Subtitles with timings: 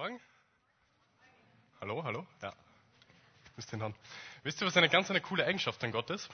[0.00, 0.18] Morgen.
[1.78, 2.26] Hallo, hallo.
[2.40, 2.54] Ja.
[3.70, 3.94] Ihn haben.
[4.44, 6.30] Wisst ihr, was eine ganz eine coole Eigenschaft an Gott ist?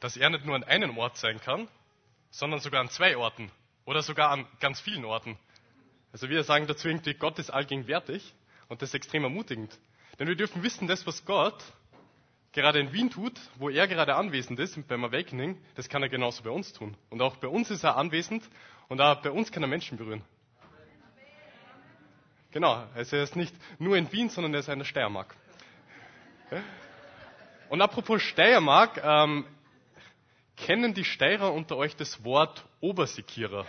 [0.00, 1.66] Dass er nicht nur an einem Ort sein kann,
[2.30, 3.50] sondern sogar an zwei Orten
[3.86, 5.38] oder sogar an ganz vielen Orten.
[6.12, 8.34] Also wir sagen dazu irgendwie, Gott ist allgegenwärtig
[8.68, 9.78] und das ist extrem ermutigend.
[10.18, 11.64] Denn wir dürfen wissen, das, was Gott
[12.52, 16.42] gerade in Wien tut, wo er gerade anwesend ist beim Awakening, das kann er genauso
[16.42, 16.98] bei uns tun.
[17.08, 18.46] Und auch bei uns ist er anwesend
[18.88, 20.22] und auch bei uns kann er Menschen berühren.
[22.50, 25.34] Genau, also er ist nicht nur in Wien, sondern er ist in der Steiermark.
[27.68, 29.44] Und apropos Steiermark, ähm,
[30.56, 33.66] kennen die Steirer unter euch das Wort Obersekierer?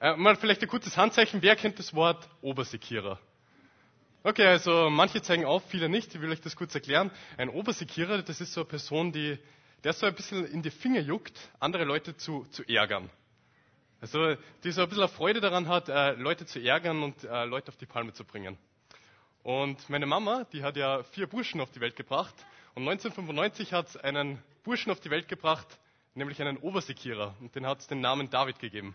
[0.00, 3.18] Äh, mal vielleicht ein kurzes Handzeichen, wer kennt das Wort Obersekierer?
[4.22, 6.14] Okay, also manche zeigen auf, viele nicht.
[6.14, 7.10] Ich will euch das kurz erklären.
[7.36, 9.38] Ein Obersekierer, das ist so eine Person, die,
[9.84, 13.10] der so ein bisschen in die Finger juckt, andere Leute zu, zu ärgern.
[14.04, 17.68] Also die so ein bisschen Freude daran hat, äh, Leute zu ärgern und äh, Leute
[17.68, 18.58] auf die Palme zu bringen.
[19.42, 22.34] Und meine Mama, die hat ja vier Burschen auf die Welt gebracht.
[22.74, 25.66] Und 1995 hat es einen Burschen auf die Welt gebracht,
[26.14, 27.34] nämlich einen Obersekierer.
[27.40, 28.94] Und den hat es den Namen David gegeben.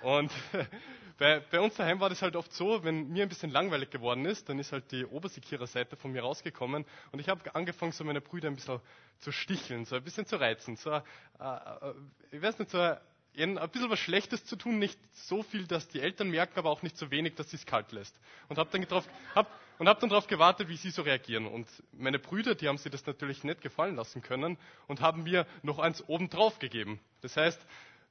[0.00, 0.32] Und
[1.18, 4.24] bei, bei, uns daheim war das halt oft so, wenn mir ein bisschen langweilig geworden
[4.24, 8.22] ist, dann ist halt die Obersekierer-Seite von mir rausgekommen und ich habe angefangen, so meine
[8.22, 8.80] Brüder ein bisschen
[9.18, 10.76] zu sticheln, so ein bisschen zu reizen.
[10.76, 11.00] So, äh,
[11.38, 11.94] äh,
[12.30, 12.96] ich weiß nicht, so
[13.34, 16.70] ihnen ein bisschen was Schlechtes zu tun, nicht so viel, dass die Eltern merken, aber
[16.70, 18.14] auch nicht so wenig, dass sie es kalt lässt.
[18.48, 21.46] Und habe dann, drauf, hab, hab darauf gewartet, wie sie so reagieren.
[21.46, 25.46] Und meine Brüder, die haben sich das natürlich nicht gefallen lassen können und haben mir
[25.62, 27.00] noch eins obendrauf gegeben.
[27.22, 27.60] Das heißt,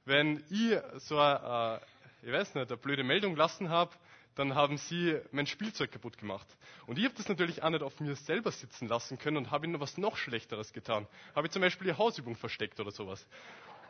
[0.04, 1.80] wenn ich so eine,
[2.22, 3.92] ich weiß nicht, eine blöde Meldung lassen habe,
[4.34, 6.46] dann haben sie mein Spielzeug kaputt gemacht.
[6.86, 9.66] Und ich habe das natürlich auch nicht auf mir selber sitzen lassen können und habe
[9.66, 11.06] ihnen was noch Schlechteres getan.
[11.34, 13.26] Habe ich zum Beispiel ihre Hausübung versteckt oder sowas.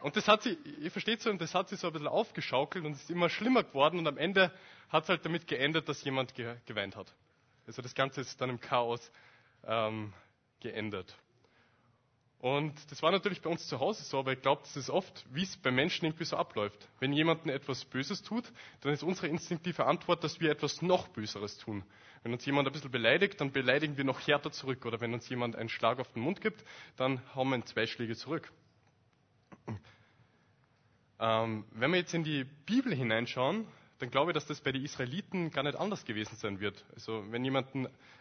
[0.03, 2.85] Und das hat sie, ihr versteht so, und das hat sie so ein bisschen aufgeschaukelt
[2.85, 4.53] und ist immer schlimmer geworden und am Ende
[4.89, 7.15] hat es halt damit geendet, dass jemand ge geweint hat.
[7.67, 9.13] Also das Ganze ist dann im Chaos
[9.65, 10.13] ähm,
[10.61, 11.15] geendet.
[12.41, 15.25] Und das war natürlich bei uns zu Hause so, aber ich glaube, das ist oft,
[15.31, 16.89] wie es bei Menschen irgendwie so abläuft.
[16.99, 18.51] Wenn jemandem etwas Böses tut,
[18.81, 21.85] dann ist unsere instinktive Antwort, dass wir etwas noch Böseres tun.
[22.25, 24.85] Wenn uns jemand ein bisschen beleidigt, dann beleidigen wir noch härter zurück.
[24.85, 26.65] Oder wenn uns jemand einen Schlag auf den Mund gibt,
[26.97, 28.51] dann hauen wir zwei Schläge zurück.
[31.19, 33.67] Ähm, wenn wir jetzt in die Bibel hineinschauen,
[34.01, 36.85] dann glaube ich, dass das bei den Israeliten gar nicht anders gewesen sein wird.
[36.95, 37.69] Also wenn jemand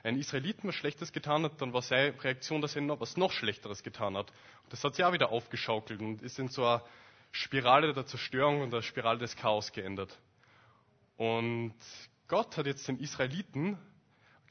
[0.03, 3.31] einen Israeliten was Schlechtes getan hat, dann war seine Reaktion, dass er noch was noch
[3.31, 4.30] Schlechteres getan hat.
[4.63, 6.84] Und das hat sich auch wieder aufgeschaukelt und ist in so einer
[7.31, 10.16] Spirale der Zerstörung und der Spirale des Chaos geändert.
[11.18, 11.74] Und
[12.28, 13.80] Gott hat jetzt den Israeliten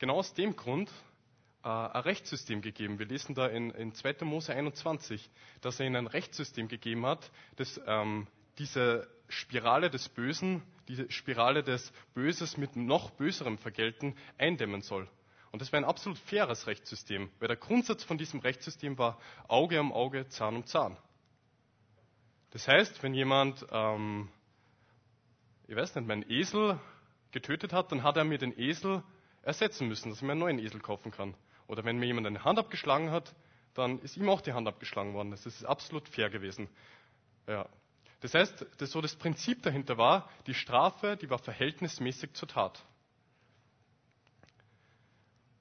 [0.01, 0.91] genau aus dem Grund
[1.63, 2.99] äh, ein Rechtssystem gegeben.
[2.99, 4.25] Wir lesen da in, in 2.
[4.25, 8.27] Mose 21, dass er ihnen ein Rechtssystem gegeben hat, das ähm,
[8.59, 15.09] diese Spirale des Bösen, diese Spirale des Böses mit noch böserem Vergelten eindämmen soll.
[15.53, 19.19] Und das war ein absolut faires Rechtssystem, weil der Grundsatz von diesem Rechtssystem war
[19.49, 20.97] Auge um Auge, Zahn um Zahn.
[22.51, 24.29] Das heißt, wenn jemand, ähm,
[25.67, 26.79] ich weiß nicht, meinen Esel
[27.33, 29.03] getötet hat, dann hat er mir den Esel
[29.43, 31.35] ersetzen müssen, dass ich mir einen neuen Esel kaufen kann.
[31.71, 33.33] Oder wenn mir jemand eine Hand abgeschlagen hat,
[33.75, 35.31] dann ist ihm auch die Hand abgeschlagen worden.
[35.31, 36.69] Das ist absolut fair gewesen.
[37.47, 37.69] Ja.
[38.23, 42.85] Das heißt, das so das Prinzip dahinter war, die Strafe, die war verhältnismäßig zur Tat.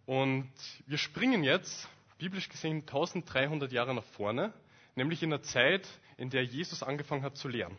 [0.07, 0.51] Und
[0.87, 1.87] wir springen jetzt,
[2.17, 4.51] biblisch gesehen, 1300 Jahre nach vorne,
[4.95, 5.87] nämlich in der Zeit,
[6.17, 7.77] in der Jesus angefangen hat zu lehren.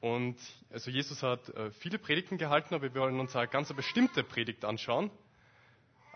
[0.00, 0.36] Und
[0.70, 4.64] also Jesus hat äh, viele Predigten gehalten, aber wir wollen uns eine ganz bestimmte Predigt
[4.64, 5.10] anschauen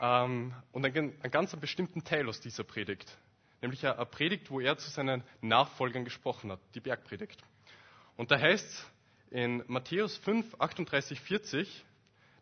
[0.00, 3.16] ähm, und einen, einen ganz bestimmten Teil aus dieser Predigt
[3.64, 7.42] nämlich eine Predigt, wo er zu seinen Nachfolgern gesprochen hat, die Bergpredigt.
[8.18, 8.86] Und da heißt es
[9.30, 11.84] in Matthäus 5, 38, 40,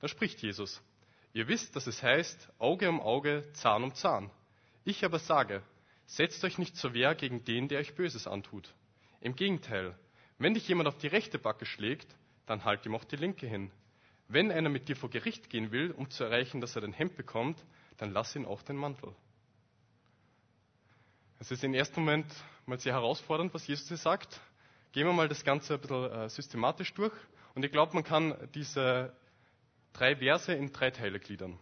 [0.01, 0.83] da spricht Jesus,
[1.33, 4.31] ihr wisst, dass es heißt, Auge um Auge, Zahn um Zahn.
[4.85, 5.63] Ich aber sage,
[6.07, 8.75] setzt euch nicht zur Wehr gegen den, der euch Böses antut.
[9.21, 9.97] Im Gegenteil,
[10.39, 12.13] wenn dich jemand auf die rechte Backe schlägt,
[12.47, 13.71] dann halt ihm auch die linke hin.
[14.33, 17.17] Wenn einer mit dir vor Gericht gehen will, um zu erreichen, dass er dein Hemd
[17.17, 17.63] bekommt,
[17.99, 19.15] dann lass ihn auch den Mantel.
[21.39, 22.33] Es ist im ersten Moment
[22.65, 24.41] mal sehr herausfordernd, was Jesus hier sagt.
[24.93, 27.13] Gehen wir mal das Ganze ein bisschen äh, systematisch durch.
[27.55, 29.15] Und ich glaube, man kann diese
[29.93, 31.59] drei Verse in drei Teile gliedern.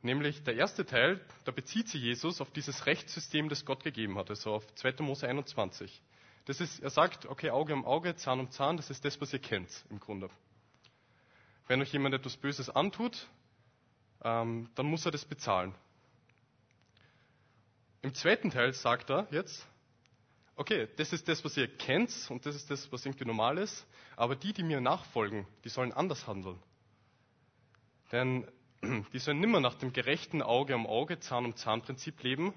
[0.00, 4.30] Nämlich der erste Teil, da bezieht sich Jesus auf dieses Rechtssystem, das Gott gegeben hat,
[4.30, 5.02] also auf 2.
[5.02, 6.00] Mose 21.
[6.46, 9.34] Das ist, er sagt, okay, Auge um Auge, Zahn um Zahn, das ist das, was
[9.34, 10.30] ihr kennt im Grunde.
[11.66, 13.28] Wenn euch jemand etwas Böses antut,
[14.22, 15.74] ähm, dann muss er das bezahlen.
[18.02, 19.66] Im zweiten Teil sagt er jetzt,
[20.56, 23.86] okay, das ist das, was ihr kennt und das ist das, was irgendwie normal ist,
[24.16, 26.58] aber die, die mir nachfolgen, die sollen anders handeln.
[28.12, 28.46] Denn
[29.12, 32.52] die sollen nimmer nach dem gerechten Auge um Auge, Zahn um Zahn Prinzip leben,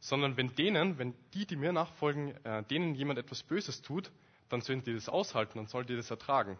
[0.00, 4.12] sondern wenn denen, wenn die, die mir nachfolgen, äh, denen jemand etwas Böses tut,
[4.50, 6.58] dann sollen die das aushalten, dann sollen die das ertragen.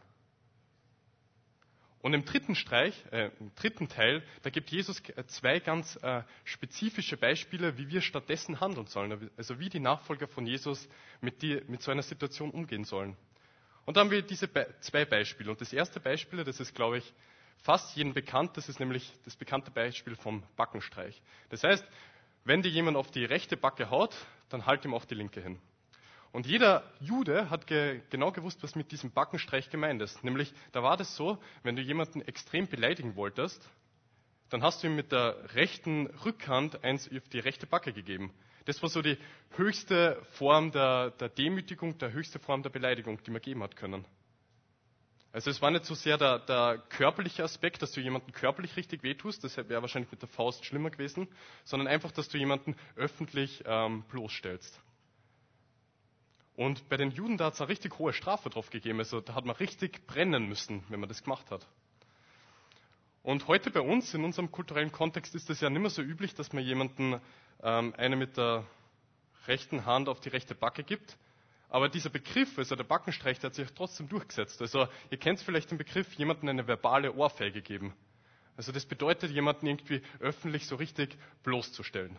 [2.04, 6.22] Und im dritten Streich, äh, im dritten Teil, da gibt Jesus äh, zwei ganz äh,
[6.44, 9.30] spezifische Beispiele, wie wir stattdessen handeln sollen.
[9.38, 10.86] Also wie die Nachfolger von Jesus
[11.22, 13.16] mit, die, mit so einer Situation umgehen sollen.
[13.86, 15.50] Und da haben wir diese Be zwei Beispiele.
[15.50, 17.14] Und das erste Beispiel, das ist, glaube ich,
[17.62, 21.22] fast jedem bekannt, das ist nämlich das bekannte Beispiel vom Backenstreich.
[21.48, 21.88] Das heißt,
[22.44, 24.14] wenn dir jemand auf die rechte Backe haut,
[24.50, 25.58] dann halt ihm auch die linke hin.
[26.34, 30.24] Und jeder Jude hat ge genau gewusst, was mit diesem Backenstreich gemeint ist.
[30.24, 33.70] Nämlich, da war das so, wenn du jemanden extrem beleidigen wolltest,
[34.50, 38.34] dann hast du ihm mit der rechten Rückhand eins auf die rechte Backe gegeben.
[38.64, 39.16] Das war so die
[39.50, 44.04] höchste Form der, der Demütigung, der höchste Form der Beleidigung, die man geben hat können.
[45.30, 49.04] Also es war nicht so sehr der, der körperliche Aspekt, dass du jemanden körperlich richtig
[49.04, 51.28] wehtust, das wäre wahrscheinlich mit der Faust schlimmer gewesen,
[51.62, 54.80] sondern einfach, dass du jemanden öffentlich ähm, bloßstellst.
[56.56, 58.98] Und bei den Juden, da hat es eine richtig hohe Strafe drauf gegeben.
[59.00, 61.66] Also da hat man richtig brennen müssen, wenn man das gemacht hat.
[63.22, 66.34] Und heute bei uns, in unserem kulturellen Kontext, ist es ja nicht mehr so üblich,
[66.34, 67.20] dass man jemanden
[67.62, 68.64] ähm, eine mit der
[69.46, 71.16] rechten Hand auf die rechte Backe gibt.
[71.70, 74.60] Aber dieser Begriff, also der Backenstreich, der hat sich trotzdem durchgesetzt.
[74.60, 77.94] Also ihr kennt vielleicht den Begriff, jemanden eine verbale Ohrfeige geben.
[78.56, 82.16] Also das bedeutet, jemanden irgendwie öffentlich so richtig bloßzustellen.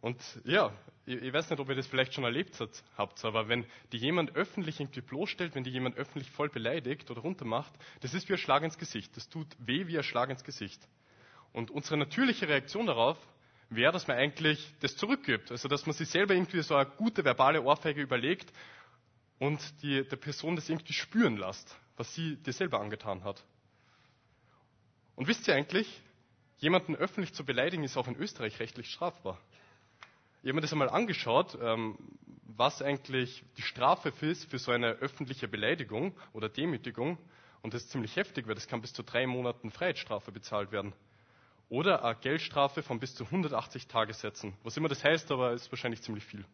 [0.00, 0.72] Und ja,
[1.06, 2.58] ich, weiß nicht, ob ihr das vielleicht schon erlebt
[2.96, 7.22] habt, aber wenn die jemand öffentlich irgendwie bloßstellt, wenn die jemand öffentlich voll beleidigt oder
[7.22, 9.16] runtermacht, das ist wie ein Schlag ins Gesicht.
[9.16, 10.80] Das tut weh wie ein Schlag ins Gesicht.
[11.52, 13.16] Und unsere natürliche Reaktion darauf
[13.70, 15.50] wäre, dass man eigentlich das zurückgibt.
[15.50, 18.52] Also, dass man sich selber irgendwie so eine gute verbale Ohrfeige überlegt
[19.38, 23.42] und die, der Person das irgendwie spüren lässt, was sie dir selber angetan hat.
[25.16, 26.02] Und wisst ihr eigentlich,
[26.58, 29.40] jemanden öffentlich zu beleidigen ist auch in Österreich rechtlich strafbar.
[30.42, 31.98] Ich habe mir das einmal angeschaut, ähm,
[32.46, 37.18] was eigentlich die Strafe ist für so eine öffentliche Beleidigung oder Demütigung.
[37.60, 40.92] Und das ist ziemlich heftig, weil das kann bis zu drei Monaten Freiheitsstrafe bezahlt werden.
[41.68, 44.54] Oder eine Geldstrafe von bis zu 180 Tagessätzen.
[44.62, 46.44] Was immer das heißt, aber ist wahrscheinlich ziemlich viel.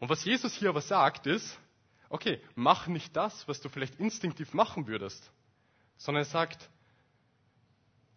[0.00, 1.58] Und was Jesus hier aber sagt, ist,
[2.08, 5.30] okay, mach nicht das, was du vielleicht instinktiv machen würdest,
[5.98, 6.70] sondern er sagt,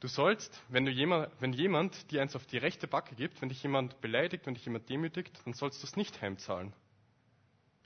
[0.01, 3.49] Du sollst, wenn, du jemand, wenn jemand dir eins auf die rechte Backe gibt, wenn
[3.49, 6.73] dich jemand beleidigt, wenn dich jemand demütigt, dann sollst du es nicht heimzahlen,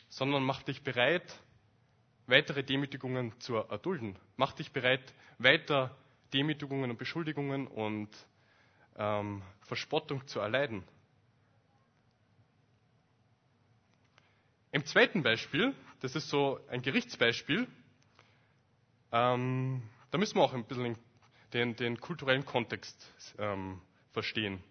[0.07, 1.37] sondern mach dich bereit,
[2.25, 4.17] weitere Demütigungen zu erdulden.
[4.37, 5.93] Mach dich bereit, weiter
[6.33, 8.09] Demütigungen und Beschuldigungen und
[8.95, 10.85] ähm, Verspottung zu erleiden.
[14.71, 17.67] Im zweiten Beispiel, das ist so ein Gerichtsbeispiel,
[19.11, 20.97] ähm, da müssen wir auch ein bisschen
[21.55, 23.81] den, den kulturellen Kontext ähm,
[24.11, 24.61] verstehen.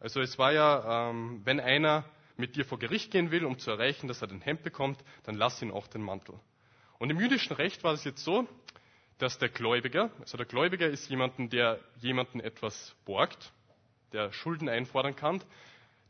[0.00, 2.04] Also es war ja, ähm, wenn einer
[2.38, 5.34] mit dir vor Gericht gehen will, um zu erreichen, dass er den Hemd bekommt, dann
[5.34, 6.34] lass ihn auch den Mantel.
[6.98, 8.48] Und im jüdischen Recht war es jetzt so,
[9.18, 13.52] dass der Gläubiger, also der Gläubiger ist jemanden, der jemanden etwas borgt,
[14.12, 15.44] der Schulden einfordern kann,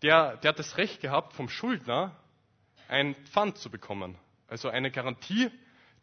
[0.03, 2.16] der, der hat das Recht gehabt, vom Schuldner
[2.87, 4.16] ein Pfand zu bekommen.
[4.47, 5.50] Also eine Garantie,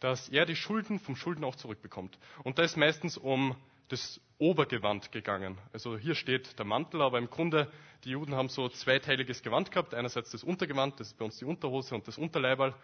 [0.02, 2.20] dass er die Schulden vom Schuldner auch zurückbekommt.
[2.44, 3.56] Und da ist meistens um
[3.88, 5.58] das Obergewand gegangen.
[5.74, 7.72] Also hier steht der Mantel, aber im Grunde,
[8.03, 9.94] die Juden haben so zweiteiliges Gewand gehabt.
[9.94, 12.75] Einerseits das Untergewand, das ist bei uns die Unterhose und das Unterleiberl.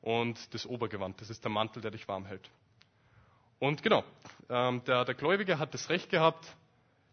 [0.00, 2.48] Und das Obergewand, das ist der Mantel, der dich warm hält.
[3.58, 4.04] Und genau,
[4.48, 6.46] ähm, der, der Gläubige hat das Recht gehabt,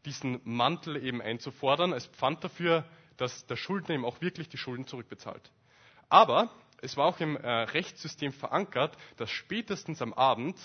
[0.06, 2.86] diesen Mantel eben einzufordern als Pfand dafür,
[3.18, 5.52] dass der Schuldner ihm auch wirklich die Schulden zurückbezahlt.
[6.10, 6.50] Aber
[6.82, 10.58] es war auch im äh, Rechtssystem verankert, dass spätestens am Abend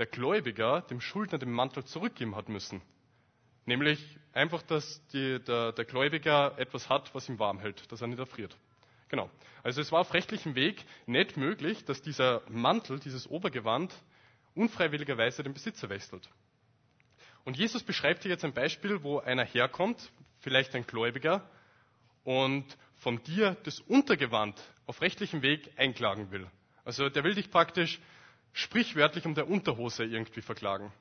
[0.00, 2.80] der Gläubiger dem Schuldner den Mantel zurückgeben hat müssen.
[3.66, 4.02] Nämlich
[4.32, 8.18] einfach, dass die, der, der Gläubiger etwas hat, was ihm warm hält, dass er nicht
[8.18, 8.56] erfriert.
[9.10, 9.30] Genau.
[9.62, 13.94] Also es war auf rechtlichem Weg nicht möglich, dass dieser Mantel, dieses Obergewand,
[14.54, 16.30] unfreiwilligerweise den Besitzer wechselt.
[17.44, 21.46] Und Jesus beschreibt hier jetzt ein Beispiel, wo einer herkommt, vielleicht ein Gläubiger,
[22.24, 22.64] und
[22.96, 26.46] von dir das Untergewand auf rechtlichem Weg einklagen will.
[26.86, 28.00] Also der will dich praktisch
[28.52, 30.92] sprichwörtlich um der Unterhose irgendwie verklagen.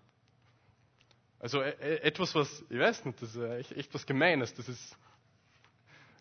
[1.40, 4.54] Also äh, äh, etwas, was, ich weiß nicht, das ist echt, was Gemeines.
[4.54, 4.98] Das ist,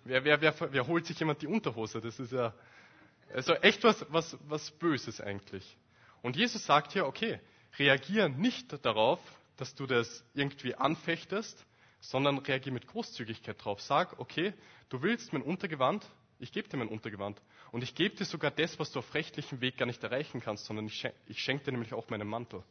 [0.04, 2.00] wer, wer, wer, wer holt sich jemand die Unterhose?
[2.00, 2.54] Das ist ja,
[3.34, 5.76] also echt was, was, was Böses eigentlich.
[6.22, 7.40] Und Jesus sagt hier, okay,
[7.78, 9.20] reagier nicht darauf,
[9.56, 11.64] dass du das irgendwie anfechtest,
[12.00, 13.80] sondern reagiere mit Großzügigkeit drauf.
[13.82, 14.54] Sag, okay,
[14.88, 16.06] du willst mein Untergewand,
[16.38, 17.40] ich gebe dir mein Untergewand.
[17.72, 20.66] Und ich gebe dir sogar das, was du auf rechtlichem Weg gar nicht erreichen kannst,
[20.66, 22.62] sondern ich schenke, ich schenke dir nämlich auch meinen Mantel.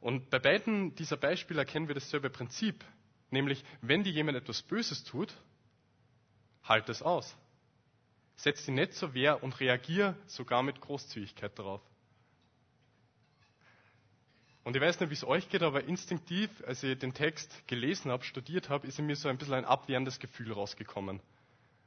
[0.00, 2.84] Und bei beiden dieser Beispiele erkennen wir dasselbe Prinzip,
[3.30, 5.34] nämlich wenn dir jemand etwas Böses tut,
[6.62, 7.34] halt es aus.
[8.36, 11.80] Setz dich nicht zur Wehr und reagier sogar mit Großzügigkeit darauf.
[14.64, 18.10] Und ich weiß nicht, wie es euch geht, aber instinktiv, als ich den Text gelesen
[18.10, 21.20] habe, studiert habe, ist in mir so ein bisschen ein abwehrendes Gefühl rausgekommen.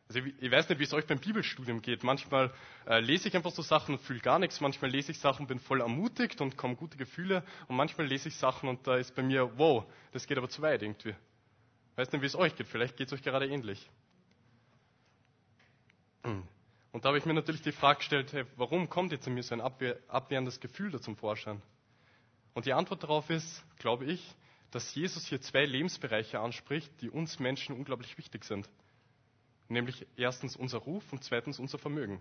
[0.07, 2.03] Also ich, ich weiß nicht, wie es euch beim Bibelstudium geht.
[2.03, 2.53] Manchmal
[2.85, 4.61] äh, lese ich einfach so Sachen und fühle gar nichts.
[4.61, 7.43] Manchmal lese ich Sachen und bin voll ermutigt und kommen gute Gefühle.
[7.67, 10.61] Und manchmal lese ich Sachen und da ist bei mir, wow, das geht aber zu
[10.61, 11.09] weit irgendwie.
[11.09, 12.67] Ich weiß nicht, wie es euch geht.
[12.67, 13.89] Vielleicht geht es euch gerade ähnlich.
[16.91, 19.43] Und da habe ich mir natürlich die Frage gestellt, hey, warum kommt jetzt in mir
[19.43, 21.61] so ein abwehr, abwehrendes Gefühl da zum Vorschein?
[22.57, 24.33] Und die Antwort darauf ist, glaube ich,
[24.71, 28.67] dass Jesus hier zwei Lebensbereiche anspricht, die uns Menschen unglaublich wichtig sind.
[29.69, 32.19] Nämlich erstens unser Ruf und zweitens unser Vermögen.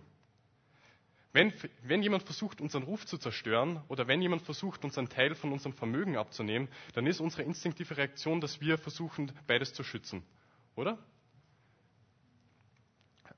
[1.33, 1.51] Wenn,
[1.81, 5.51] wenn jemand versucht, unseren Ruf zu zerstören oder wenn jemand versucht, uns einen Teil von
[5.51, 10.21] unserem Vermögen abzunehmen, dann ist unsere instinktive Reaktion, dass wir versuchen, beides zu schützen.
[10.75, 10.99] Oder?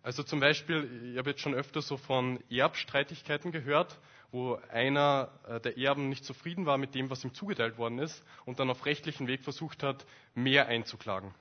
[0.03, 3.98] Also zum Beispiel, ich habe jetzt schon öfter so von Erbstreitigkeiten gehört,
[4.31, 8.24] wo einer äh, der Erben nicht zufrieden war mit dem, was ihm zugeteilt worden ist
[8.45, 10.05] und dann auf rechtlichen Weg versucht hat,
[10.36, 11.33] mehr einzuklagen.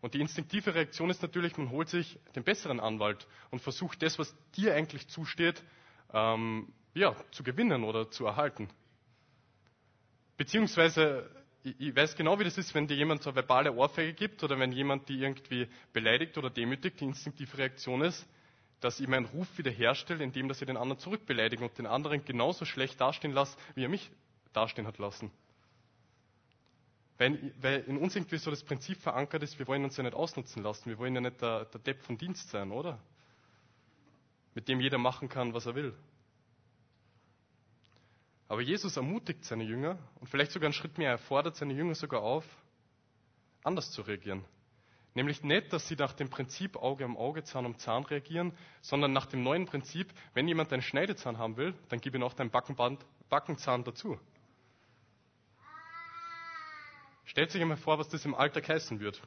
[0.00, 4.18] Und die instinktive Reaktion ist natürlich, man holt sich den besseren Anwalt und versucht das,
[4.18, 5.62] was dir eigentlich zusteht,
[6.12, 8.68] ähm, ja, zu gewinnen oder zu erhalten.
[10.36, 11.30] Beziehungsweise
[11.62, 14.72] ich weiß genau, wie das ist, wenn dir jemand so verbale Ohrfeige gibt oder wenn
[14.72, 18.26] jemand die irgendwie beleidigt oder demütigt, die instinktive Reaktion ist,
[18.80, 22.64] dass ich meinen Ruf wiederherstelle, indem dass ich den anderen zurückbeleidige und den anderen genauso
[22.64, 24.10] schlecht dastehen lasse, wie er mich
[24.52, 25.30] dastehen hat lassen.
[27.18, 30.14] Weil, weil in uns irgendwie so das Prinzip verankert ist, wir wollen uns ja nicht
[30.14, 32.98] ausnutzen lassen, wir wollen ja nicht der, der Depp von Dienst sein, oder?
[34.54, 35.94] Mit dem jeder machen kann, was er will.
[38.48, 41.94] Aber Jesus ermutigt seine Jünger und vielleicht sogar einen Schritt mehr, er fordert seine Jünger
[41.94, 42.44] sogar auf,
[43.62, 44.44] anders zu reagieren.
[45.14, 49.12] Nämlich nicht, dass sie nach dem Prinzip Auge um Auge, Zahn um Zahn reagieren, sondern
[49.12, 52.50] nach dem neuen Prinzip, wenn jemand einen Schneidezahn haben will, dann gib ihm auch deinen
[52.50, 54.18] Backenband, Backenzahn dazu.
[57.24, 59.20] Stellt sich einmal vor, was das im Alltag heißen wird.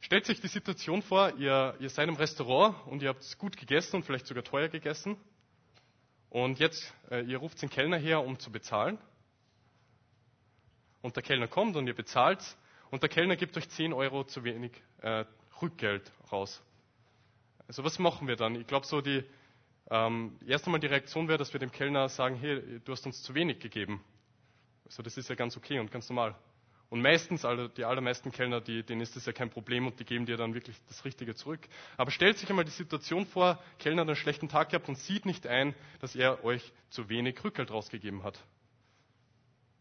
[0.00, 3.96] Stellt sich die Situation vor, ihr, ihr seid im Restaurant und ihr habt gut gegessen
[3.96, 5.16] und vielleicht sogar teuer gegessen
[6.30, 8.98] und jetzt, äh, ihr ruft den Kellner her, um zu bezahlen.
[11.02, 12.56] Und der Kellner kommt und ihr bezahlt.
[12.90, 15.24] Und der Kellner gibt euch 10 Euro zu wenig äh,
[15.62, 16.62] Rückgeld raus.
[17.68, 18.56] Also was machen wir dann?
[18.56, 19.24] Ich glaube, so die
[19.90, 23.22] ähm, erst einmal die Reaktion wäre, dass wir dem Kellner sagen, hey, du hast uns
[23.22, 24.02] zu wenig gegeben.
[24.86, 26.36] Also das ist ja ganz okay und ganz normal.
[26.90, 30.04] Und meistens, also die allermeisten Kellner, die, denen ist das ja kein Problem und die
[30.04, 31.60] geben dir dann wirklich das Richtige zurück.
[31.96, 35.24] Aber stellt sich einmal die Situation vor, Kellner hat einen schlechten Tag gehabt und sieht
[35.24, 38.40] nicht ein, dass er euch zu wenig Rückgeld rausgegeben hat.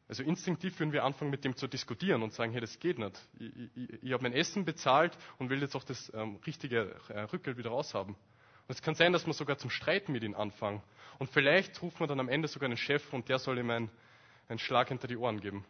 [0.10, 3.16] Also instinktiv würden wir anfangen, mit dem zu diskutieren und sagen, hey, das geht nicht.
[3.38, 7.22] Ich, ich, ich habe mein Essen bezahlt und will jetzt auch das ähm, richtige äh,
[7.22, 8.16] Rückgeld wieder raushaben.
[8.16, 10.82] Und es kann sein, dass wir sogar zum Streiten mit ihm anfangen.
[11.20, 13.92] Und vielleicht ruft man dann am Ende sogar einen Chef und der soll ihm einen,
[14.48, 15.64] einen Schlag hinter die Ohren geben.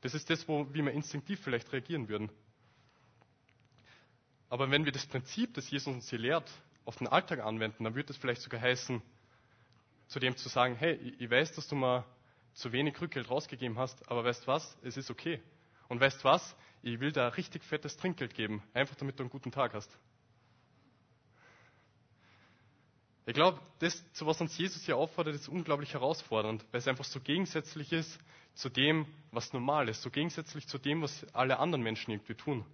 [0.00, 2.30] Das ist das, wo, wie wir instinktiv vielleicht reagieren würden.
[4.48, 6.50] Aber wenn wir das Prinzip, das Jesus uns hier lehrt,
[6.86, 9.02] auf den Alltag anwenden, dann würde es vielleicht sogar heißen,
[10.06, 12.04] zu dem zu sagen, hey, ich weiß, dass du mal
[12.54, 15.40] zu wenig Rückgeld rausgegeben hast, aber weißt was, es ist okay.
[15.88, 19.52] Und weißt was, ich will da richtig fettes Trinkgeld geben, einfach damit du einen guten
[19.52, 19.90] Tag hast.
[23.26, 27.04] Ich glaube, das, zu was uns Jesus hier auffordert, ist unglaublich herausfordernd, weil es einfach
[27.04, 28.18] so gegensätzlich ist
[28.54, 32.64] zu dem, was normal ist, so gegensätzlich zu dem, was alle anderen Menschen irgendwie tun.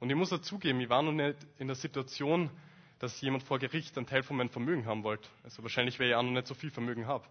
[0.00, 2.50] Und ich muss auch zugeben, ich war noch nicht in der Situation,
[2.98, 5.28] dass jemand vor Gericht einen Teil von meinem Vermögen haben wollte.
[5.44, 7.26] Also wahrscheinlich, weil ich auch noch nicht so viel Vermögen habe.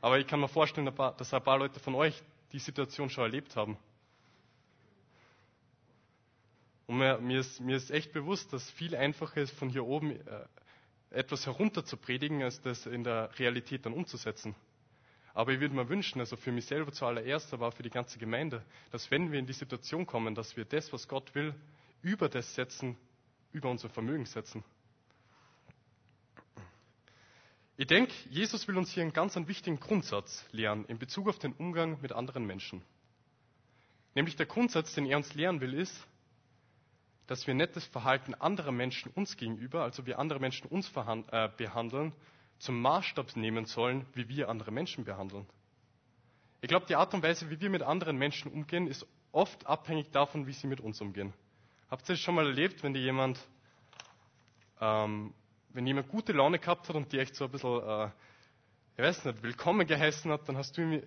[0.00, 2.20] Aber ich kann mir vorstellen, dass ein paar Leute von euch
[2.52, 3.76] die Situation schon erlebt haben.
[6.86, 10.44] Und mir, ist, mir ist echt bewusst, dass viel einfacher ist, von hier oben äh,
[11.10, 14.56] etwas herunter zu predigen, als das in der Realität dann umzusetzen.
[15.32, 18.18] Aber ich würde mir wünschen, also für mich selber zuallererst, aber auch für die ganze
[18.18, 21.54] Gemeinde, dass wenn wir in die Situation kommen, dass wir das, was Gott will,
[22.02, 22.96] über das setzen,
[23.52, 24.64] über unser Vermögen setzen.
[27.80, 31.38] Ich denke, Jesus will uns hier einen ganz einen wichtigen Grundsatz lehren in Bezug auf
[31.38, 32.82] den Umgang mit anderen Menschen.
[34.14, 36.06] Nämlich der Grundsatz, den er uns lehren will, ist,
[37.26, 42.12] dass wir das Verhalten anderer Menschen uns gegenüber, also wie andere Menschen uns äh, behandeln,
[42.58, 45.46] zum Maßstab nehmen sollen, wie wir andere Menschen behandeln.
[46.60, 50.10] Ich glaube, die Art und Weise, wie wir mit anderen Menschen umgehen, ist oft abhängig
[50.10, 51.32] davon, wie sie mit uns umgehen.
[51.90, 53.40] Habt ihr das schon mal erlebt, wenn dir jemand,
[54.82, 55.32] ähm,
[55.72, 58.10] wenn jemand gute Laune gehabt hat und die echt so ein bisschen, äh,
[58.96, 61.02] ich weiß nicht, willkommen geheißen hat, dann hast du ihm, äh,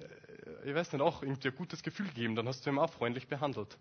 [0.65, 3.27] ich weiß nicht, auch irgendwie ein gutes Gefühl gegeben, dann hast du ihm auch freundlich
[3.27, 3.77] behandelt.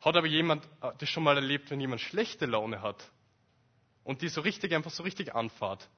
[0.00, 3.10] Hat aber jemand äh, das schon mal erlebt, wenn jemand schlechte Laune hat
[4.04, 5.88] und die so richtig, einfach so richtig anfahrt?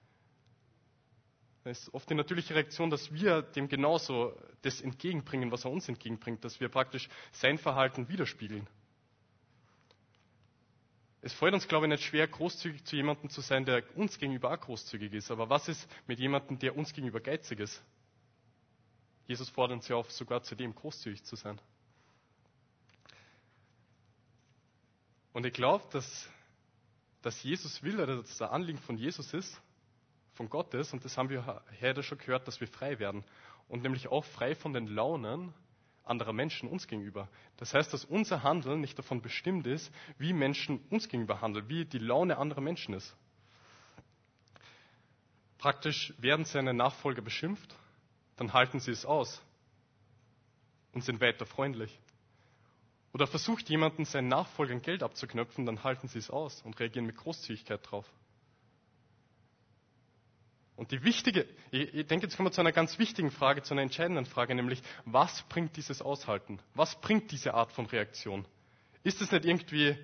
[1.64, 5.88] Das ist oft die natürliche Reaktion, dass wir dem genauso das entgegenbringen, was er uns
[5.88, 8.68] entgegenbringt, dass wir praktisch sein Verhalten widerspiegeln.
[11.25, 14.52] Es fällt uns, glaube ich, nicht schwer, großzügig zu jemandem zu sein, der uns gegenüber
[14.52, 15.31] auch großzügig ist.
[15.31, 17.83] Aber was ist mit jemandem, der uns gegenüber geizig ist?
[19.26, 21.59] Jesus fordert uns ja auf, sogar zu dem großzügig zu sein.
[25.33, 26.28] Und ich glaube, dass,
[27.23, 29.59] dass Jesus will, oder dass das Anliegen von Jesus ist,
[30.35, 33.25] von Gott ist, und das haben wir heute schon gehört, dass wir frei werden.
[33.66, 35.54] Und nämlich auch frei von den Launen
[36.04, 37.28] anderer Menschen uns gegenüber.
[37.56, 41.84] Das heißt, dass unser Handeln nicht davon bestimmt ist, wie Menschen uns gegenüber handeln, wie
[41.84, 43.16] die Laune anderer Menschen ist.
[45.58, 47.75] Praktisch werden seine Nachfolger beschimpft,
[48.37, 49.40] dann halten sie es aus
[50.92, 51.99] und sind weiter freundlich.
[53.12, 57.16] Oder versucht jemanden seinen Nachfolgern Geld abzuknöpfen, dann halten sie es aus und reagieren mit
[57.16, 58.06] Großzügigkeit drauf.
[60.76, 63.83] Und die wichtige, ich, denke, jetzt kommen wir zu einer ganz wichtigen Frage, zu einer
[63.83, 66.59] entscheidenden Frage, nämlich, was bringt dieses Aushalten?
[66.75, 68.45] Was bringt diese Art von Reaktion?
[69.04, 69.97] Ist es nicht irgendwie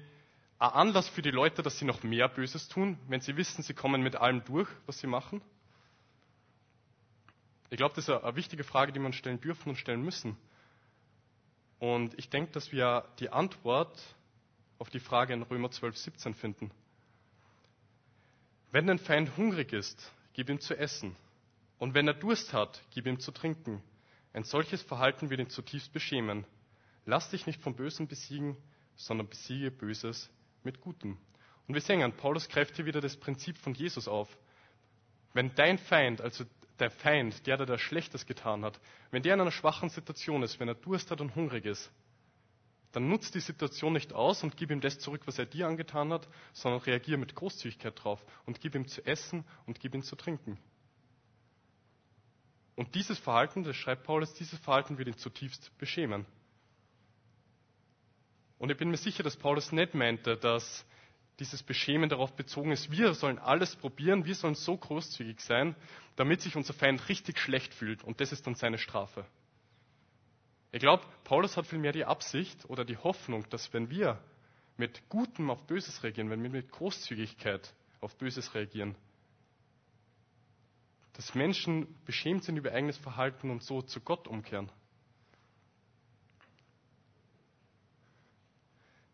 [0.60, 3.74] ein Anlass für die Leute, dass sie noch mehr Böses tun, wenn sie wissen, sie
[3.74, 5.42] kommen mit allem durch, was sie machen?
[7.70, 10.36] Ich glaube, das ist eine wichtige Frage, die man stellen dürfen und stellen müssen.
[11.78, 13.98] Und ich denke, dass wir die Antwort
[14.78, 16.70] auf die Frage in Römer 12, 17 finden.
[18.70, 21.16] Wenn dein Feind hungrig ist, gib ihm zu essen.
[21.78, 23.82] Und wenn er Durst hat, gib ihm zu trinken.
[24.32, 26.46] Ein solches Verhalten wird ihn zutiefst beschämen.
[27.06, 28.56] Lass dich nicht vom Bösen besiegen,
[28.96, 30.30] sondern besiege Böses
[30.62, 31.16] mit Gutem.
[31.66, 34.28] Und wir sehen, Paulus greift hier wieder das Prinzip von Jesus auf.
[35.32, 36.44] Wenn dein Feind, also
[36.78, 40.60] der Feind, der, der das Schlechtes getan hat, wenn der in einer schwachen Situation ist,
[40.60, 41.90] wenn er Durst hat und hungrig ist,
[42.92, 46.12] dann nutzt die Situation nicht aus und gib ihm das zurück, was er dir angetan
[46.12, 50.16] hat, sondern reagier mit Großzügigkeit drauf und gib ihm zu essen und gib ihm zu
[50.16, 50.58] trinken.
[52.74, 56.26] Und dieses Verhalten, das schreibt Paulus, dieses Verhalten wird ihn zutiefst beschämen.
[58.58, 60.84] Und ich bin mir sicher, dass Paulus nicht meinte, dass
[61.38, 65.74] dieses Beschämen darauf bezogen ist, wir sollen alles probieren, wir sollen so großzügig sein,
[66.16, 69.24] damit sich unser Feind richtig schlecht fühlt und das ist dann seine Strafe.
[70.72, 74.22] Ich glaube, Paulus hat vielmehr die Absicht oder die Hoffnung, dass wenn wir
[74.76, 78.94] mit Gutem auf Böses reagieren, wenn wir mit Großzügigkeit auf Böses reagieren,
[81.14, 84.70] dass Menschen beschämt sind über eigenes Verhalten und so zu Gott umkehren.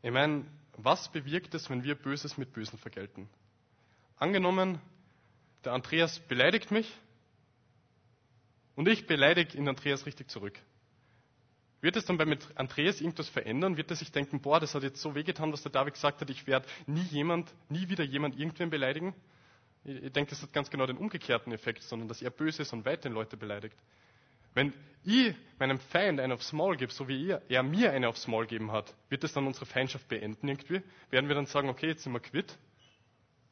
[0.03, 0.45] Ich meine,
[0.77, 3.29] was bewirkt es, wenn wir Böses mit Bösen vergelten?
[4.19, 4.79] Angenommen,
[5.65, 6.93] der Andreas beleidigt mich
[8.77, 10.61] und ich beleidige ihn Andreas richtig zurück.
[11.87, 13.77] Wird es dann bei Andreas irgendwas verändern?
[13.77, 16.29] Wird er sich denken, boah, das hat jetzt so wehgetan, was der David gesagt hat,
[16.31, 19.15] ich werde nie jemand, nie wieder jemand irgendwen beleidigen?
[19.85, 22.85] Ich, denke, das hat ganz genau den umgekehrten Effekt, sondern dass er böse ist und
[22.85, 23.77] weiterhin Leute beleidigt.
[24.53, 24.73] Wenn
[25.05, 28.73] ich meinem Feind einen aufs Maul gebe, so wie er, mir eine aufs Maul geben
[28.73, 30.83] hat, wird das dann unsere Feindschaft beenden irgendwie?
[31.11, 32.59] Werden wir dann sagen, okay, jetzt sind wir quitt?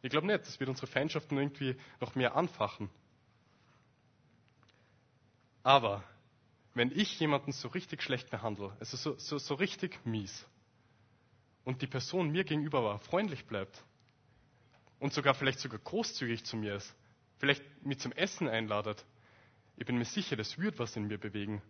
[0.02, 2.90] Ich glaube nicht, das wird unsere Feindschaften irgendwie noch mehr anfachen.
[5.62, 6.02] Aber
[6.74, 10.46] wenn ich jemanden so richtig schlecht behandle, also so, so, so richtig mies,
[11.64, 13.82] und die Person mir gegenüber aber freundlich bleibt
[14.98, 16.94] und sogar vielleicht sogar großzügig zu mir ist,
[17.38, 19.04] vielleicht mich zum Essen einladet,
[19.76, 21.60] ich bin mir sicher, das wird was in mir bewegen.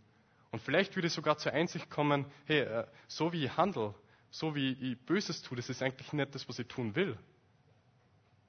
[0.51, 3.95] Und vielleicht würde ich sogar zur Einsicht kommen, hey, äh, so wie ich handle,
[4.31, 7.19] so wie ich Böses tue, das ist eigentlich nicht das, was ich tun will.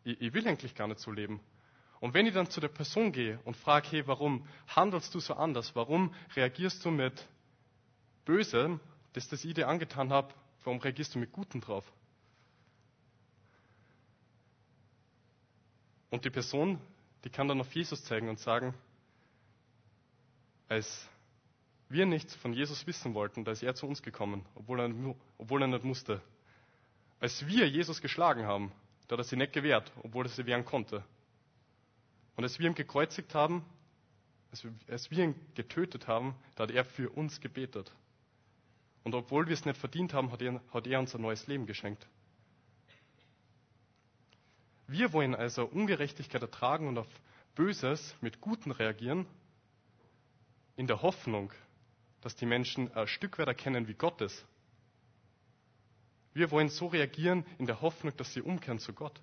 [0.04, 1.40] Ich, ich will eigentlich gar nicht so leben.
[2.00, 5.34] Und wenn ich dann zu der Person gehe und frage, hey, warum handelst du so
[5.34, 5.76] anders?
[5.76, 7.28] Warum reagierst du mit
[8.26, 8.80] Bösem,
[9.14, 10.34] das das ich dir angetan habe?
[10.64, 11.86] Warum reagierst du mit Guten drauf?
[16.10, 16.80] Und die Person,
[17.24, 18.74] die kann dann auf Jesus zeigen und sagen,
[20.68, 21.08] als
[21.90, 25.62] wir nichts von Jesus wissen wollten, da ist er zu uns gekommen, obwohl er, obwohl
[25.62, 26.22] er nicht musste.
[27.20, 28.72] Als wir Jesus geschlagen haben,
[29.08, 31.04] da hat er sie nicht gewehrt, obwohl er sie wehren konnte.
[32.36, 33.66] Und als wir ihn gekreuzigt haben,
[34.88, 37.92] als wir ihn getötet haben, da hat er für uns gebetet.
[39.04, 41.66] Und obwohl wir es nicht verdient haben, hat er, hat er uns ein neues Leben
[41.66, 42.08] geschenkt.
[44.88, 47.08] Wir wollen also Ungerechtigkeit ertragen und auf
[47.56, 49.26] Böses mit Guten reagieren
[50.76, 51.52] in der Hoffnung,
[52.22, 54.46] dass die Menschen ein Stück weit erkennen, wie Gott ist.
[56.34, 59.22] Wir wollen so reagieren in der Hoffnung, dass sie umkehren zu Gott.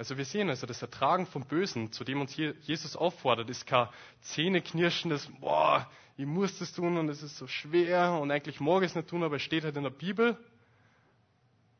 [0.00, 3.86] Also wir sehen also, das Ertragen vom Bösen, zu dem uns Jesus auffordert, ist kein
[4.22, 8.94] zähneknirschendes, boah, ich muss das tun und es ist so schwer und eigentlich ich es
[8.94, 10.38] nicht tun, aber es steht halt in der Bibel,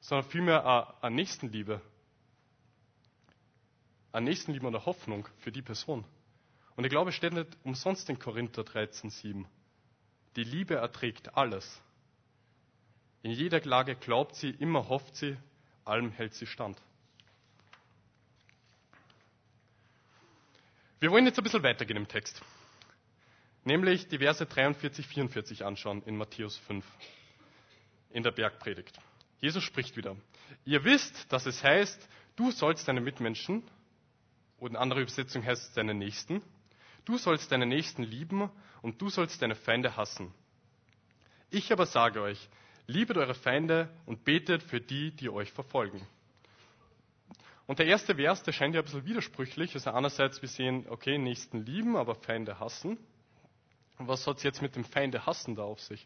[0.00, 1.80] sondern vielmehr eine Nächstenliebe.
[4.12, 6.04] Eine Nächstenliebe und eine Hoffnung für die Person.
[6.76, 9.46] Und ich glaube, es steht nicht umsonst in Korinther 13, 7.
[10.36, 11.80] Die Liebe erträgt alles.
[13.22, 15.38] In jeder Lage glaubt sie, immer hofft sie,
[15.86, 16.76] allem hält sie stand.
[21.00, 22.42] Wir wollen jetzt ein bisschen weitergehen im Text.
[23.64, 26.84] Nämlich die Verse 43, 44 anschauen in Matthäus 5
[28.10, 29.00] in der Bergpredigt.
[29.38, 30.14] Jesus spricht wieder.
[30.66, 33.62] Ihr wisst, dass es heißt, du sollst deine Mitmenschen,
[34.58, 36.42] oder in anderer Übersetzung heißt deine Nächsten,
[37.06, 38.50] du sollst deine Nächsten lieben
[38.82, 40.34] und du sollst deine Feinde hassen.
[41.48, 42.46] Ich aber sage euch,
[42.86, 46.06] liebet eure Feinde und betet für die, die euch verfolgen.
[47.70, 49.74] Und der erste Vers, der scheint ja ein bisschen widersprüchlich.
[49.74, 52.98] Also einerseits, wir sehen, okay, Nächsten lieben, aber Feinde hassen.
[53.96, 56.04] Und was hat es jetzt mit dem Feinde hassen da auf sich?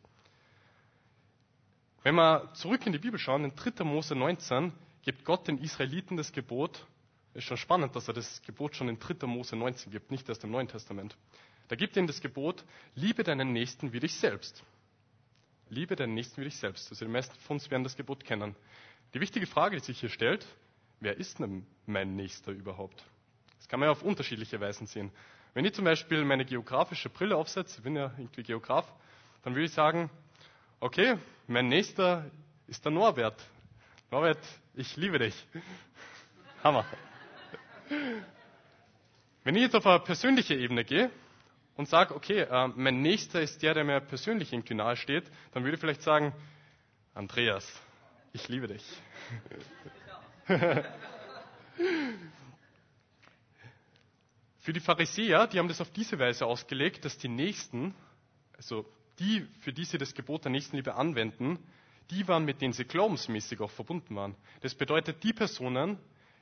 [2.03, 3.83] Wenn wir zurück in die Bibel schauen, in 3.
[3.83, 6.87] Mose 19 gibt Gott den Israeliten das Gebot.
[7.33, 9.27] Ist schon spannend, dass er das Gebot schon in 3.
[9.27, 11.17] Mose 19 gibt, nicht erst im Neuen Testament.
[11.69, 12.63] Da gibt ihnen das Gebot,
[12.95, 14.63] liebe deinen Nächsten wie dich selbst.
[15.71, 16.91] Liebe deinen Nächsten wie dich selbst.
[16.91, 18.55] Also die meisten von uns werden das Gebot kennen.
[19.15, 20.47] Die wichtige Frage, die sich hier stellt,
[21.05, 23.05] wer ist denn mein Nächster überhaupt?
[23.59, 25.13] Das kann man ja auf unterschiedliche Weisen sehen.
[25.53, 28.91] Wenn ich zum Beispiel meine geografische Brille aufsetze, ich bin ja irgendwie Geograf,
[29.43, 30.11] dann würde ich sagen,
[30.81, 32.31] okay, mein Nächster
[32.67, 33.41] ist der Norbert.
[34.11, 34.39] Norbert,
[34.75, 35.35] ich liebe dich.
[36.65, 36.85] Hammer.
[39.45, 41.11] Wenn ich jetzt auf eine persönliche Ebene gehe
[41.77, 45.65] und sage, okay, äh, mein Nächster ist der, der mir persönlich irgendwie nahe steht, dann
[45.65, 46.33] würde ich vielleicht sagen,
[47.13, 47.71] Andreas,
[48.33, 48.85] ich liebe dich.
[50.47, 50.85] Für
[54.73, 57.95] die Pharisäer, die haben das auf diese Weise ausgelegt, dass die Nächsten,
[58.57, 58.87] also
[59.19, 61.59] die, für die sie das Gebot der Nächstenliebe anwenden,
[62.11, 64.37] die waren, mit denen sie glaubensmäßig auch verbunden waren.
[64.61, 65.99] Das bedeutet die Personen,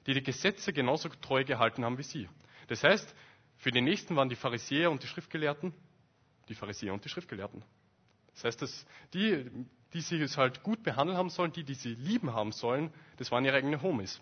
[0.06, 2.28] die die Gesetze genauso treu gehalten haben wie sie.
[2.68, 3.14] Das heißt,
[3.56, 5.72] für die Nächsten waren die Pharisäer und die Schriftgelehrten,
[6.48, 7.62] die Pharisäer und die Schriftgelehrten.
[8.34, 9.50] Das heißt, dass die,
[9.92, 13.30] die sie es halt gut behandeln haben sollen, die, die sie lieben haben sollen, das
[13.30, 14.20] waren ihre eigenen Homies.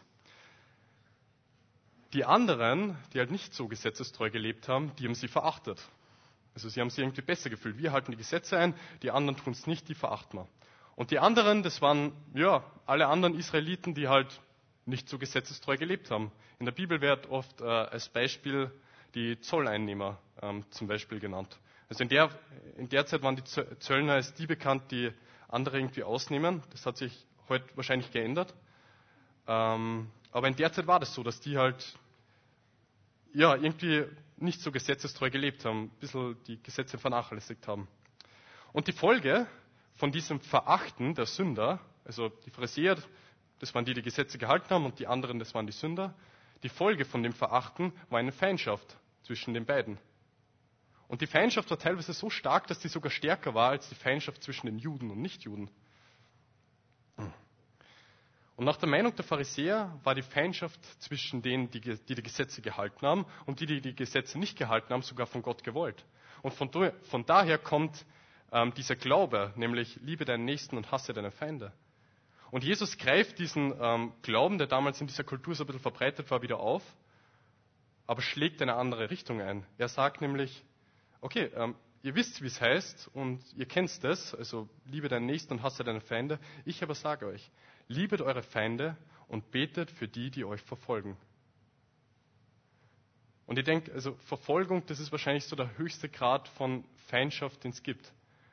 [2.12, 5.80] Die anderen, die halt nicht so gesetzestreu gelebt haben, die haben sie verachtet.
[6.54, 7.78] Also sie haben sich irgendwie besser gefühlt.
[7.78, 10.48] Wir halten die Gesetze ein, die anderen tun es nicht, die verachten wir.
[10.96, 14.40] Und die anderen, das waren ja alle anderen Israeliten, die halt
[14.86, 16.32] nicht so gesetzestreu gelebt haben.
[16.58, 18.72] In der Bibel wird oft äh, als Beispiel
[19.14, 21.58] die Zolleinnehmer ähm, zum Beispiel genannt.
[21.88, 22.30] Also in der,
[22.76, 25.12] in der Zeit waren die Zöllner als die bekannt, die
[25.50, 26.62] andere irgendwie ausnehmen.
[26.70, 28.54] Das hat sich heute wahrscheinlich geändert.
[29.46, 31.98] Ähm, aber in der Zeit war das so, dass die halt
[33.34, 34.04] ja irgendwie
[34.36, 37.88] nicht so gesetzestreu gelebt haben, ein bisschen die Gesetze vernachlässigt haben.
[38.72, 39.46] Und die Folge
[39.96, 42.96] von diesem Verachten der Sünder, also die Pharisäer,
[43.58, 46.14] das waren die, die Gesetze gehalten haben, und die anderen, das waren die Sünder,
[46.62, 49.98] die Folge von dem Verachten war eine Feindschaft zwischen den beiden.
[51.10, 54.44] Und die Feindschaft war teilweise so stark, dass die sogar stärker war als die Feindschaft
[54.44, 55.68] zwischen den Juden und Nichtjuden.
[58.54, 62.62] Und nach der Meinung der Pharisäer war die Feindschaft zwischen denen, die die, die Gesetze
[62.62, 66.04] gehalten haben, und die, die die Gesetze nicht gehalten haben, sogar von Gott gewollt.
[66.42, 66.70] Und von,
[67.02, 68.06] von daher kommt
[68.52, 71.72] ähm, dieser Glaube, nämlich liebe deinen Nächsten und hasse deine Feinde.
[72.52, 76.30] Und Jesus greift diesen ähm, Glauben, der damals in dieser Kultur so ein bisschen verbreitet
[76.30, 76.84] war, wieder auf,
[78.06, 79.66] aber schlägt eine andere Richtung ein.
[79.76, 80.64] Er sagt nämlich,
[81.20, 85.54] okay, ähm, ihr wisst, wie es heißt und ihr kennt es, also liebe deinen Nächsten
[85.54, 86.38] und hasse deine Feinde.
[86.64, 87.50] Ich aber sage euch,
[87.88, 88.96] Liebet eure Feinde
[89.28, 91.16] und betet für die, die euch verfolgen.
[93.46, 97.72] Und ich denke, also Verfolgung, das ist wahrscheinlich so der höchste Grad von Feindschaft, den
[97.72, 98.12] es gibt.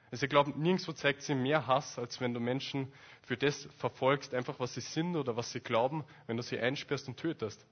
[0.10, 4.34] Also ich glaube, nirgendwo zeigt sie mehr Hass, als wenn du Menschen für das verfolgst,
[4.34, 7.64] einfach was sie sind oder was sie glauben, wenn du sie einsperrst und tötest.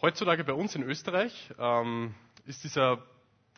[0.00, 2.14] Heutzutage bei uns in Österreich ähm,
[2.46, 3.02] ist dieser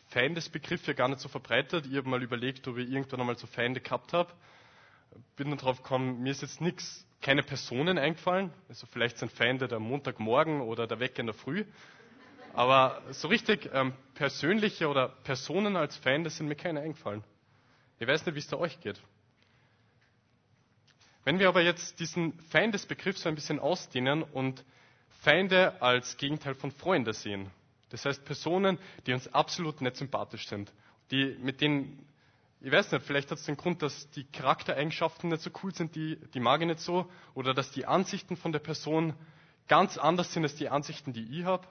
[0.09, 1.85] Feindesbegriff ja gar nicht so verbreitet.
[1.85, 4.31] Ich habe mal überlegt, ob ich irgendwann einmal so Feinde gehabt habe
[5.35, 8.51] bin dann drauf gekommen, mir ist jetzt nichts, keine Personen eingefallen.
[8.69, 11.65] Also vielleicht sind Feinde der Montagmorgen oder der Wecker in der Früh.
[12.53, 17.23] Aber so richtig ähm, persönliche oder Personen als Feinde sind mir keine eingefallen.
[17.99, 18.99] Ich weiß nicht, wie es da euch geht.
[21.23, 24.65] Wenn wir aber jetzt diesen Feindesbegriff so ein bisschen ausdehnen und
[25.21, 27.49] Feinde als Gegenteil von Freunde sehen,
[27.89, 30.71] Das heißt Personen, die uns absolut nicht sympathisch sind,
[31.11, 32.07] die mit denen
[32.63, 35.95] ich weiß nicht, vielleicht hat es den Grund, dass die Charaktereigenschaften nicht so cool sind,
[35.95, 39.15] die, die mag ich nicht so, oder dass die Ansichten von der Person
[39.67, 41.67] ganz anders sind als die Ansichten, die ich habe,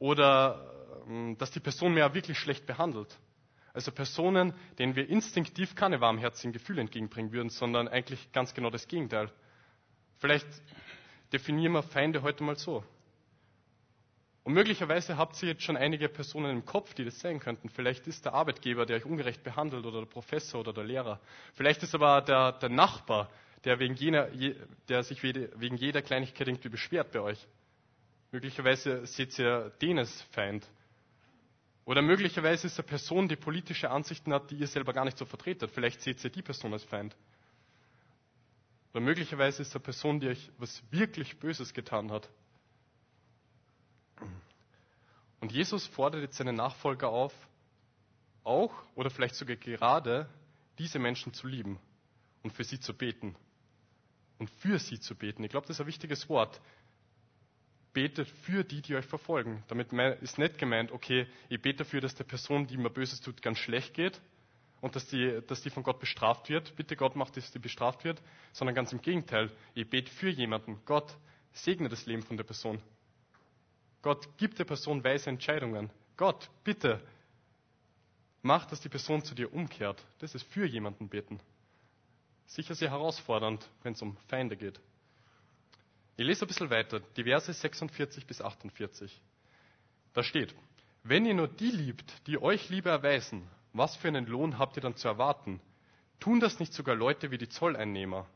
[0.00, 0.74] oder
[1.08, 3.16] ähm, dass die Person mir wirklich schlecht behandelt.
[3.74, 8.88] Also Personen, denen wir instinktiv keine warmherzigen Gefühle entgegenbringen würden, sondern eigentlich ganz genau das
[8.88, 9.30] Gegenteil.
[10.18, 10.48] Vielleicht
[11.32, 12.84] definieren wir Feinde heute mal so.
[14.46, 17.68] Und möglicherweise habt ihr jetzt schon einige Personen im Kopf, die das sein könnten.
[17.68, 21.20] Vielleicht ist der Arbeitgeber, der euch ungerecht behandelt, oder der Professor oder der Lehrer.
[21.54, 23.28] Vielleicht ist aber der, der Nachbar,
[23.64, 24.28] der, wegen jener,
[24.88, 27.44] der sich wegen jeder Kleinigkeit irgendwie beschwert bei euch.
[28.30, 30.64] Möglicherweise seht ihr den als Feind.
[31.84, 35.24] Oder möglicherweise ist eine Person, die politische Ansichten hat, die ihr selber gar nicht so
[35.24, 35.72] vertretet.
[35.72, 37.16] Vielleicht seht ihr die Person als Feind.
[38.96, 42.30] Oder möglicherweise ist eine Person, die euch was wirklich Böses getan hat.
[45.38, 47.34] Und Jesus fordert jetzt seine Nachfolger auf,
[48.42, 50.26] auch oder vielleicht sogar gerade
[50.78, 51.78] diese Menschen zu lieben
[52.42, 53.36] und für sie zu beten.
[54.38, 55.44] Und für sie zu beten.
[55.44, 56.58] Ich glaube, das ist ein wichtiges Wort.
[57.92, 59.62] Betet für die, die euch verfolgen.
[59.68, 63.42] Damit ist nicht gemeint, okay, ich bete dafür, dass der Person, die mir Böses tut,
[63.42, 64.22] ganz schlecht geht
[64.86, 66.76] und dass die, dass die von Gott bestraft wird.
[66.76, 68.22] Bitte Gott macht, dass die bestraft wird,
[68.52, 69.50] sondern ganz im Gegenteil.
[69.74, 70.80] Ich bete für jemanden.
[70.84, 71.16] Gott
[71.52, 72.80] segne das Leben von der Person.
[74.00, 75.90] Gott gibt der Person weise Entscheidungen.
[76.16, 77.00] Gott, bitte,
[78.42, 80.00] mach, dass die Person zu dir umkehrt.
[80.20, 81.40] Das ist für jemanden beten.
[82.46, 84.80] Sicher sehr herausfordernd, wenn es um Feinde geht.
[86.16, 89.20] Ich lese ein bisschen weiter, die Verse 46 bis 48.
[90.14, 90.54] Da steht,
[91.02, 94.82] wenn ihr nur die liebt, die euch Liebe erweisen, was für einen Lohn habt ihr
[94.82, 95.60] dann zu erwarten?
[96.20, 98.26] Tun das nicht sogar Leute wie die Zolleinnehmer?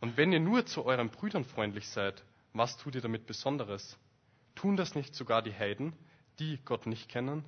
[0.00, 3.98] Und wenn ihr nur zu euren Brüdern freundlich seid, was tut ihr damit Besonderes?
[4.54, 5.92] Tun das nicht sogar die Heiden,
[6.38, 7.44] die Gott nicht kennen?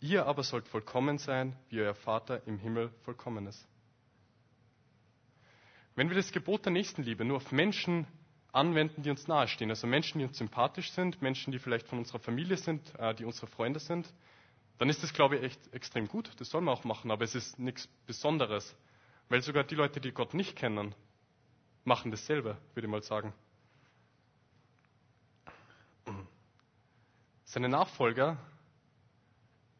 [0.00, 3.66] Ihr aber sollt vollkommen sein, wie euer Vater im Himmel vollkommen ist.
[5.96, 8.06] Wenn wir das Gebot der Nächstenliebe nur auf Menschen
[8.52, 12.20] anwenden, die uns nahestehen, also Menschen, die uns sympathisch sind, Menschen, die vielleicht von unserer
[12.20, 14.08] Familie sind, äh, die unsere Freunde sind,
[14.78, 16.30] dann ist das, glaube ich, echt extrem gut.
[16.38, 18.76] Das soll man auch machen, aber es ist nichts Besonderes.
[19.28, 20.94] Weil sogar die Leute, die Gott nicht kennen,
[21.84, 23.34] machen dasselbe, würde ich mal sagen.
[27.44, 28.36] Seine Nachfolger,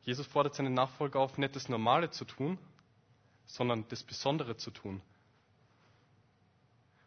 [0.02, 2.58] Jesus fordert seine Nachfolger auf, nicht das Normale zu tun,
[3.46, 5.00] sondern das Besondere zu tun.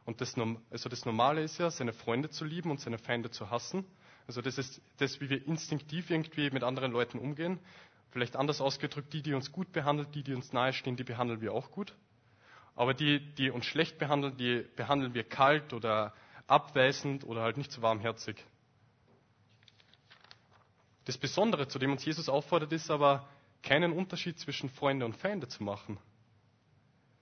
[0.05, 0.35] Und das,
[0.69, 3.85] also das Normale ist ja, seine Freunde zu lieben und seine Feinde zu hassen.
[4.27, 7.59] Also das ist das, wie wir instinktiv irgendwie mit anderen Leuten umgehen.
[8.11, 11.53] Vielleicht anders ausgedrückt, die, die uns gut behandeln, die, die uns nahestehen, die behandeln wir
[11.53, 11.95] auch gut.
[12.75, 16.13] Aber die, die uns schlecht behandeln, die behandeln wir kalt oder
[16.47, 18.43] abweisend oder halt nicht so warmherzig.
[21.05, 23.27] Das Besondere, zu dem uns Jesus auffordert, ist aber,
[23.63, 25.99] keinen Unterschied zwischen Freunde und Feinde zu machen,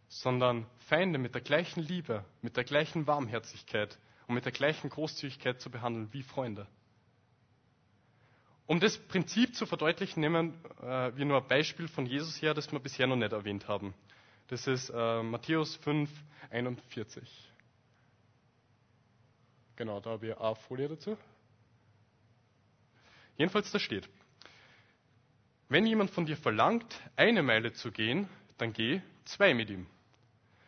[0.08, 5.60] sondern Feinde mit der gleichen Liebe, mit der gleichen Warmherzigkeit und mit der gleichen Großzügigkeit
[5.62, 6.68] zu behandeln wie Freunde.
[8.70, 10.54] Um das Prinzip zu verdeutlichen, nehmen
[10.84, 13.96] äh, wir nur ein Beispiel von Jesus her, das wir bisher noch nicht erwähnt haben.
[14.46, 16.08] Das ist äh, Matthäus 5,
[16.52, 17.28] 41.
[19.76, 21.18] Genau, da habe ich eine Folie dazu.
[23.38, 24.08] Jedenfalls da steht,
[25.68, 28.30] wenn jemand von dir verlangt, eine Meile zu gehen,
[28.60, 29.88] dann geh zwei mit ihm.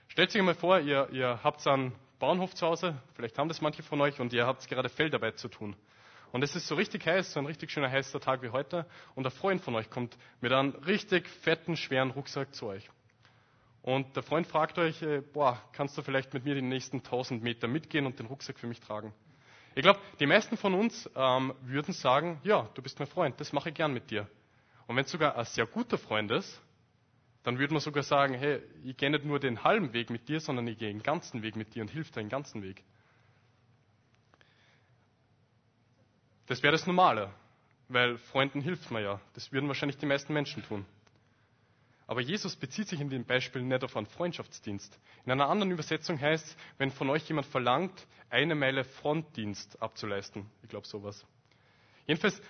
[0.08, 3.84] Stellt sich mal vor, ihr, ihr habt einen Bauernhof zu Hause, vielleicht haben das manche
[3.84, 5.76] von euch, und ihr habt gerade Feldarbeit zu tun.
[6.32, 9.26] Und es ist so richtig heiß, so ein richtig schöner heißer Tag wie heute, und
[9.26, 12.90] ein Freund von euch kommt mit einem richtig fetten, schweren Rucksack zu euch.
[13.84, 17.42] Und der Freund fragt euch, äh, boah, kannst du vielleicht mit mir die nächsten 1000
[17.42, 19.14] Meter mitgehen und den Rucksack für mich tragen?
[19.74, 23.54] Ich glaube, die meisten von uns ähm, würden sagen, ja, du bist mein Freund, das
[23.54, 24.28] mache ich gern mit dir.
[24.88, 26.62] Und wenn es sogar ein sehr guter Freund ist,
[27.44, 30.40] dann würde man sogar sagen, hey, ich gehe nicht nur den halben Weg mit dir,
[30.40, 32.84] sondern ich gehe den ganzen Weg mit dir und hilf dir den ganzen Weg.
[36.48, 37.32] Das wäre das Normale,
[37.88, 39.20] weil Freunden hilft man ja.
[39.34, 40.86] Das würden wahrscheinlich die meisten Menschen tun.
[42.08, 45.00] Aber Jesus bezieht sich in dem Beispiel nicht auf einen Freundschaftsdienst.
[45.26, 50.46] In einer anderen Übersetzung heißt es, wenn von euch jemand verlangt, eine Meile Frontdienst abzuleisten.
[50.62, 51.26] Ich glaube sowas.
[52.08, 52.42] Jedenfalls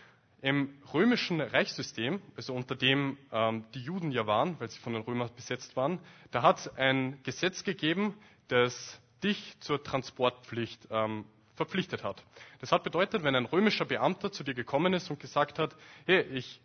[0.42, 5.04] im römischen Reichssystem, also unter dem ähm, die Juden ja waren, weil sie von den
[5.04, 6.00] Römern besetzt waren,
[6.32, 8.16] da hat es ein Gesetz gegeben,
[8.48, 11.26] das dich zur Transportpflicht ähm,
[11.62, 12.24] verpflichtet hat.
[12.60, 16.22] Das hat bedeutet, wenn ein römischer Beamter zu dir gekommen ist und gesagt hat, hey,
[16.22, 16.60] ich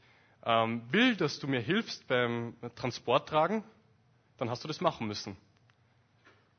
[0.44, 3.62] ähm, will, dass du mir hilfst beim Transporttragen,
[4.38, 5.37] dann hast du das machen müssen.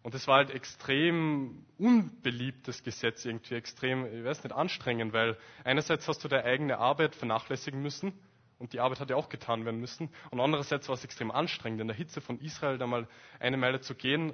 [0.03, 6.07] Und das war halt extrem unbeliebtes Gesetz, irgendwie extrem, ich weiß nicht, anstrengend, weil einerseits
[6.07, 8.13] hast du deine eigene Arbeit vernachlässigen müssen
[8.59, 10.09] und die Arbeit hat ja auch getan werden müssen.
[10.29, 13.07] Und andererseits war es extrem anstrengend, in der Hitze von Israel da mal
[13.39, 14.33] eine Meile zu gehen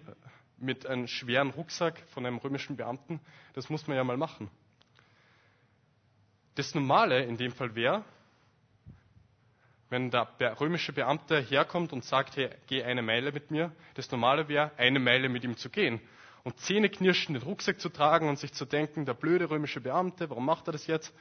[0.64, 3.20] mit einem schweren Rucksack von einem römischen Beamten.
[3.54, 4.50] Das muss man ja mal machen.
[6.56, 8.04] Das Normale in dem Fall wäre,
[9.90, 10.28] wenn der
[10.60, 15.00] römische Beamte herkommt und sagt, hey, geh eine Meile mit mir, das Normale wäre, eine
[15.00, 16.00] Meile mit ihm zu gehen.
[16.44, 20.30] Und Zähne knirschen, den Rucksack zu tragen und sich zu denken, der blöde römische Beamte,
[20.30, 21.14] warum macht er das jetzt?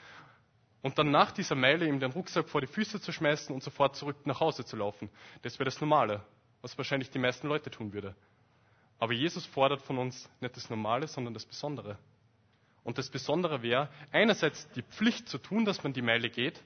[0.83, 3.95] Und dann nach dieser Meile ihm den Rucksack vor die Füße zu schmeißen und sofort
[3.95, 5.11] zurück nach Hause zu laufen.
[5.43, 6.23] Das wäre das Normale,
[6.61, 8.17] was wahrscheinlich die meisten Leute tun würde.
[9.03, 11.99] Aber Jesus fordert von uns nicht das Normale, sondern das Besondere.
[12.85, 16.63] Und das Besondere wäre, einerseits die Pflicht zu tun, dass man die Meile geht,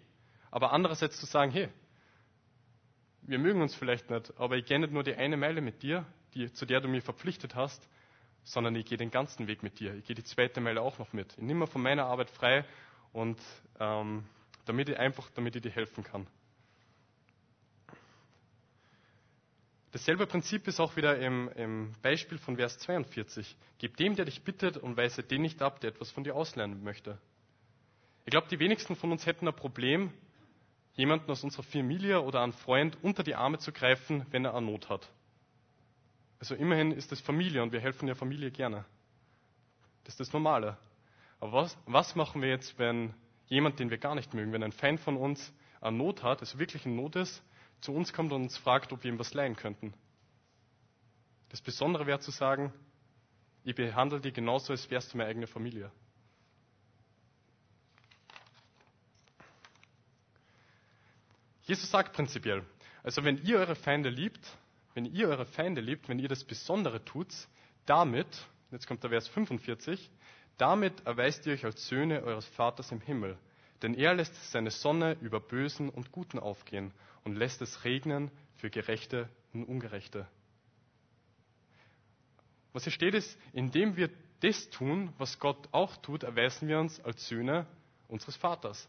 [0.50, 1.70] aber andererseits zu sagen, hey,
[3.22, 6.04] wir mögen uns vielleicht nicht, aber ich gehe nicht nur die eine Meile mit dir,
[6.34, 7.88] die, zu der du mich verpflichtet hast,
[8.44, 9.94] sondern ich gehe den ganzen Weg mit dir.
[9.94, 11.32] Ich gehe die zweite Meile auch noch mit.
[11.38, 12.66] Ich nehme mir von meiner Arbeit frei
[13.14, 13.40] und
[13.80, 14.26] ähm,
[14.66, 16.26] damit ich einfach, damit ich dir helfen kann.
[19.96, 23.56] Dasselbe Prinzip ist auch wieder im, im, Beispiel von Vers 42.
[23.78, 26.84] Gib dem, der dich bittet, und weise den nicht ab, der etwas von dir auslernen
[26.84, 27.16] möchte.
[28.26, 30.12] Ich glaube, die wenigsten von uns hätten ein Problem,
[30.96, 34.66] jemanden aus unserer Familie oder einen Freund unter die Arme zu greifen, wenn er eine
[34.66, 35.10] Not hat.
[36.40, 38.84] Also immerhin ist es Familie und wir helfen der Familie gerne.
[40.04, 40.76] Das ist das Normale.
[41.40, 43.14] Aber was, was machen wir jetzt, wenn
[43.46, 46.58] jemand, den wir gar nicht mögen, wenn ein Feind von uns eine Not hat, also
[46.58, 47.42] wirklich in Not ist,
[47.80, 49.94] zu uns kommt und uns fragt, ob wir ihm was leihen könnten?
[51.50, 52.72] Das Besondere wäre zu sagen,
[53.64, 55.90] ich behandle dich genauso, als wärst du meine eigene Familie.
[61.62, 62.64] Jesus sagt prinzipiell,
[63.02, 64.40] also wenn ihr eure Feinde liebt,
[64.94, 67.28] wenn ihr eure Feinde liebt, wenn ihr das Besondere tut,
[67.86, 68.28] damit,
[68.70, 70.10] jetzt kommt der Vers 45,
[70.58, 73.36] damit erweist ihr euch als Söhne eures Vaters im Himmel.
[73.82, 76.92] Denn er lässt seine Sonne über Bösen und Guten aufgehen
[77.26, 80.28] und lässt es regnen für Gerechte und Ungerechte.
[82.72, 84.10] Was hier steht ist, indem wir
[84.40, 87.66] das tun, was Gott auch tut, erweisen wir uns als Söhne
[88.06, 88.88] unseres Vaters.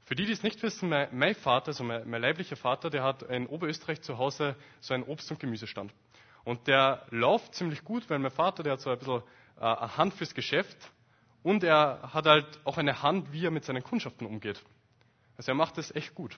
[0.00, 3.22] Für die, die es nicht wissen, mein, Vater, also mein, mein, leiblicher Vater, der hat
[3.22, 5.94] in Oberösterreich zu Hause so einen Obst- und Gemüsestand.
[6.44, 9.22] Und der läuft ziemlich gut, weil mein Vater, der hat so ein bisschen
[9.58, 10.76] äh, eine Hand fürs Geschäft
[11.44, 14.60] und er hat halt auch eine Hand, wie er mit seinen Kundschaften umgeht.
[15.36, 16.36] Also er macht das echt gut.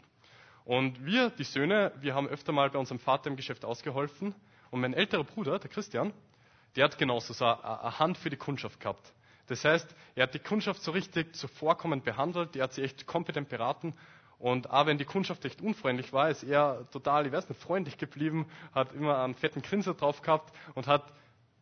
[0.64, 4.35] Und wir, die Söhne, wir haben öfter mal bei unserem Vater im Geschäft ausgeholfen.
[4.70, 6.12] Und mein älterer Bruder, der Christian,
[6.77, 9.12] der hat genauso so eine Hand für die Kundschaft gehabt.
[9.49, 13.49] Das heißt, er hat die Kundschaft so richtig zuvorkommend behandelt, er hat sie echt kompetent
[13.49, 13.94] beraten.
[14.38, 17.99] Und auch wenn die Kundschaft echt unfreundlich war, ist er total, ich weiß nicht, freundlich
[17.99, 21.12] geblieben, hat immer einen fetten Grinser drauf gehabt und hat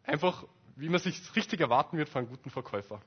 [0.04, 0.44] einfach,
[0.76, 3.00] wie man sich richtig erwarten wird von einem guten Verkäufer.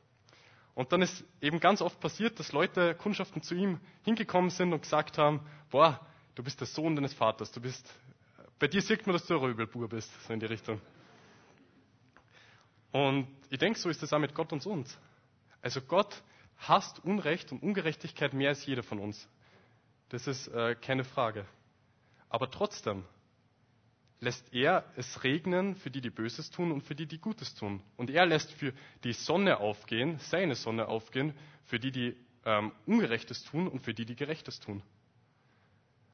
[0.74, 4.82] Und dann ist eben ganz oft passiert, dass Leute, Kundschaften zu ihm hingekommen sind und
[4.82, 6.00] gesagt haben, boah,
[6.36, 7.94] du bist der Sohn deines Vaters, du bist,
[8.58, 10.80] bei dir sieht man, dass du ein Röbelbur bist, so in die Richtung.
[12.92, 14.98] Und ich denke, so ist es auch mit Gott und uns.
[15.62, 16.22] Also Gott
[16.58, 19.28] hasst Unrecht und Ungerechtigkeit mehr als jeder von uns.
[20.10, 21.46] Das ist äh, keine Frage.
[22.30, 23.06] Aber trotzdem
[24.22, 27.82] lässt er es regnen für die, die Böses tun und für die, die Gutes tun.
[27.98, 28.72] Und er lässt für
[29.04, 31.34] die Sonne aufgehen, seine Sonne aufgehen,
[31.66, 34.84] für die, die ähm, Ungerechtes tun und für die, die Gerechtes tun.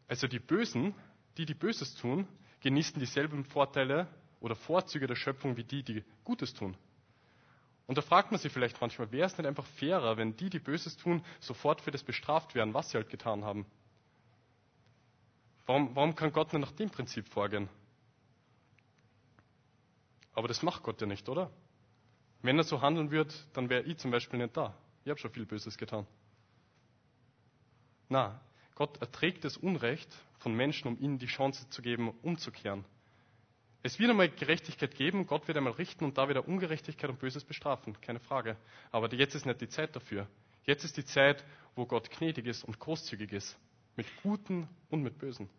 [0.08, 0.96] Also die Bösen,
[1.38, 2.28] die, die Böses tun,
[2.62, 4.08] genießen dieselben Vorteile
[4.40, 6.78] oder Vorzüge der Schöpfung wie die, die Gutes tun.
[7.88, 10.60] Und da fragt man sich vielleicht manchmal, wäre es nicht einfach fairer, wenn die, die
[10.60, 13.66] Böses tun, sofort für das bestraft werden, was sie halt getan haben?
[15.66, 17.68] Warum, warum kann Gott nicht nach dem Prinzip vorgehen?
[20.38, 21.50] Aber das macht Gott ja nicht, oder?
[22.44, 24.78] Wenn er so handeln würde, dann wäre ich zum Beispiel nicht da.
[25.04, 26.06] Ich habe schon viel Böses getan.
[28.08, 28.40] Na,
[28.76, 32.86] Gott erträgt das Unrecht von Menschen, um ihnen die Chance zu geben, umzukehren.
[33.82, 37.44] Es wird einmal Gerechtigkeit geben, Gott wird einmal richten und da wieder Ungerechtigkeit und Böses
[37.44, 38.58] bestrafen, keine Frage.
[38.92, 40.28] Aber jetzt ist nicht die Zeit dafür.
[40.66, 41.44] Jetzt ist die Zeit,
[41.74, 43.58] wo Gott gnädig ist und großzügig ist,
[43.96, 45.50] mit Guten und mit Bösen.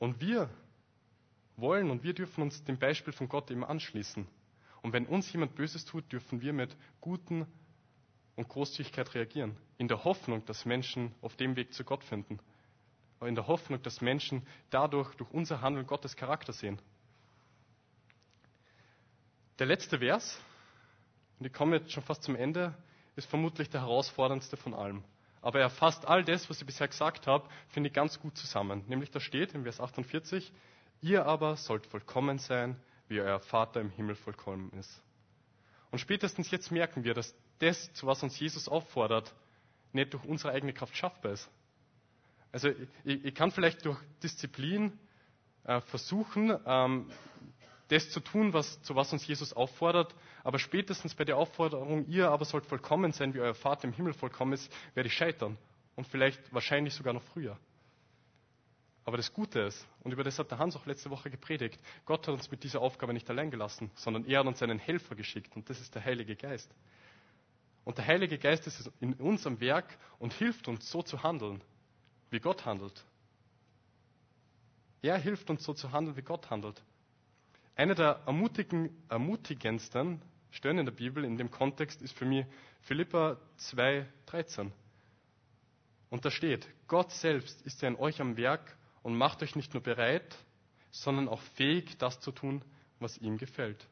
[0.00, 0.50] Und wir
[1.56, 4.26] wollen und wir dürfen uns dem Beispiel von Gott eben anschließen.
[4.82, 7.46] Und wenn uns jemand Böses tut, dürfen wir mit Guten
[8.36, 12.40] und Großzügigkeit reagieren, in der Hoffnung, dass Menschen auf dem Weg zu Gott finden
[13.26, 16.80] in der Hoffnung, dass Menschen dadurch, durch unser Handeln Gottes Charakter sehen.
[19.58, 20.40] Der letzte Vers,
[21.38, 22.74] und ich komme jetzt schon fast zum Ende,
[23.16, 25.04] ist vermutlich der herausforderndste von allem.
[25.40, 28.84] Aber er fasst all das, was ich bisher gesagt habe, finde ich ganz gut zusammen.
[28.86, 30.52] Nämlich da steht im Vers 48,
[31.02, 32.76] Ihr aber sollt vollkommen sein,
[33.08, 35.02] wie euer Vater im Himmel vollkommen ist.
[35.90, 39.34] Und spätestens jetzt merken wir, dass das, zu was uns Jesus auffordert,
[39.92, 41.50] nicht durch unsere eigene Kraft schaffbar ist.
[42.52, 42.68] Also
[43.04, 44.98] ich, ich kann vielleicht durch Disziplin
[45.64, 47.10] äh, versuchen, ähm,
[47.88, 52.30] das zu tun, was, zu was uns Jesus auffordert, aber spätestens bei der Aufforderung, ihr
[52.30, 55.58] aber sollt vollkommen sein, wie euer Vater im Himmel vollkommen ist, werde ich scheitern.
[55.94, 57.58] Und vielleicht wahrscheinlich sogar noch früher.
[59.04, 62.26] Aber das Gute ist, und über das hat der Hans auch letzte Woche gepredigt, Gott
[62.28, 65.56] hat uns mit dieser Aufgabe nicht allein gelassen, sondern er hat uns einen Helfer geschickt,
[65.56, 66.72] und das ist der Heilige Geist.
[67.84, 71.62] Und der Heilige Geist ist in uns am Werk und hilft uns so zu handeln,
[72.30, 73.04] wie Gott handelt.
[75.02, 76.80] Er hilft uns so zu handeln, wie Gott handelt.
[77.74, 78.20] Eine der
[79.08, 80.22] ermutigendsten
[80.52, 82.46] Stellen in der Bibel in dem Kontext ist für mich
[82.82, 84.70] Philippa 2,13.
[86.08, 89.74] Und da steht, Gott selbst ist ja in euch am Werk und macht euch nicht
[89.74, 90.36] nur bereit,
[90.90, 92.62] sondern auch fähig, das zu tun,
[93.00, 93.86] was ihm gefällt.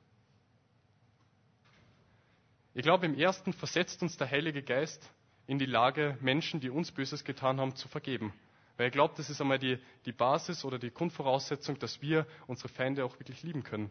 [2.75, 5.11] Ich glaube, im ersten versetzt uns der Heilige Geist
[5.47, 8.33] in die Lage, Menschen, die uns Böses getan haben, zu vergeben.
[8.77, 12.69] Weil ich glaube, das ist einmal die, die Basis oder die Grundvoraussetzung, dass wir unsere
[12.69, 13.91] Feinde auch wirklich lieben können.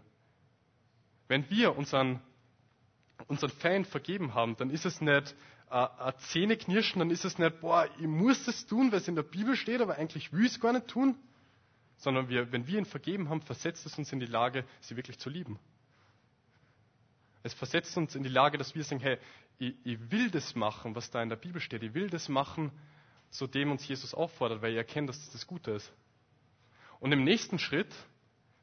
[1.28, 2.22] Wenn wir unseren,
[3.28, 5.36] unseren Feind vergeben haben, dann ist es nicht
[5.70, 9.16] äh, ein Zähneknirschen, dann ist es nicht, boah, ich muss das tun, weil es in
[9.16, 11.16] der Bibel steht, aber eigentlich will ich es gar nicht tun.
[11.98, 15.20] Sondern wir, wenn wir ihn vergeben haben, versetzt es uns in die Lage, sie wirklich
[15.20, 15.60] zu lieben.
[17.44, 19.18] Es versetzt uns in die Lage, dass wir sagen, hey,
[19.58, 21.84] ich, ich will das machen, was da in der Bibel steht.
[21.84, 22.72] Ich will das machen,
[23.30, 25.92] zu dem uns Jesus auffordert, weil ich erkenne, dass das das Gute ist.
[27.00, 27.94] Und im nächsten Schritt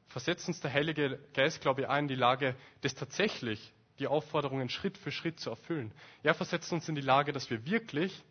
[0.07, 4.69] versetzt uns der Heilige Geist, glaube ich, auch in die Lage, das tatsächlich die Aufforderungen
[4.69, 5.91] Schritt für Schritt zu erfüllen.
[6.23, 8.23] Er versetzt uns in die Lage, dass wir wirklich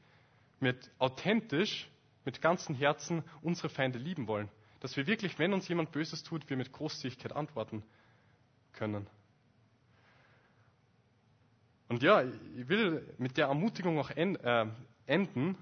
[0.61, 1.89] mit authentisch,
[2.25, 4.49] mit ganzem Herzen unsere Feinde lieben wollen.
[4.81, 7.83] Dass wir wirklich, wenn uns jemand Böses tut, wir mit Großzügigkeit antworten
[8.73, 9.07] können.
[11.89, 14.67] Und ja, ich will mit der Ermutigung auch äh,
[15.07, 15.57] enden,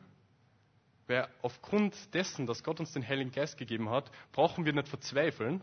[1.07, 5.63] weil aufgrund dessen, dass Gott uns den Heiligen Geist gegeben hat, brauchen wir nicht verzweifeln,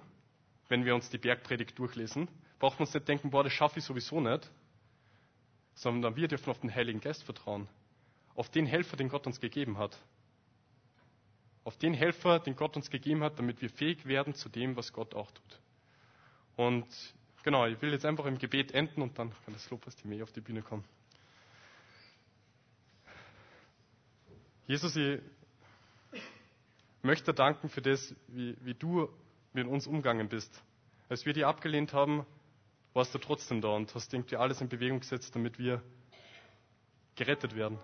[0.72, 3.86] wenn wir uns die Bergpredigt durchlesen, brauchen wir uns nicht denken, boah, das schaffe ich
[3.86, 4.50] sowieso nicht,
[5.76, 7.68] sondern wir dürfen auf den Heiligen Geist vertrauen,
[8.36, 10.02] auf den Helfer, den Gott uns gegeben hat.
[11.66, 14.94] Auf den Helfer, den Gott uns gegeben hat, damit wir fähig werden zu dem, was
[14.94, 15.60] Gott auch tut.
[16.56, 16.88] Und
[17.44, 20.32] genau, ich will jetzt einfach im Gebet enden und dann kann das Lobpreisteam eh auf
[20.32, 20.86] die Bühne kommen.
[24.68, 25.20] Jesus, ich
[27.02, 29.10] möchte danken für das, wie, wie du
[29.54, 30.62] mit uns umgegangen bist.
[31.10, 32.26] Als wir die abgelehnt haben,
[32.94, 35.82] warst du trotzdem da und hast irgendwie alles in Bewegung gesetzt, damit wir
[37.16, 37.78] gerettet werden.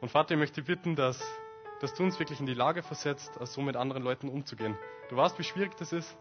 [0.00, 1.22] Und Vater, ich möchte bitten, dass,
[1.80, 4.76] dass du uns wirklich in die Lage versetzt, so mit anderen Leuten umzugehen.
[5.08, 6.16] Du weißt, wie schwierig das ist,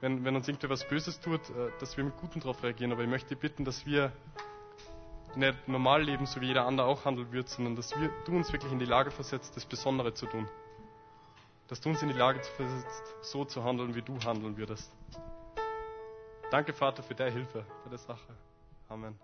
[0.00, 2.92] wenn, wenn uns irgendwer Böses tut, äh, dass wir mit Gutem darauf reagieren.
[2.92, 4.12] Aber ich möchte bitten, dass wir
[5.34, 8.52] nicht normal leben, so wie jeder andere auch handeln wird, sondern dass wir, du uns
[8.52, 10.48] wirklich in die Lage versetzt, das Besondere zu tun.
[11.68, 14.92] Dass du uns in die Lage versetzt, so zu handeln, wie du handeln würdest.
[16.50, 18.36] Danke, Vater, für deine Hilfe bei der Sache.
[18.88, 19.18] Amen.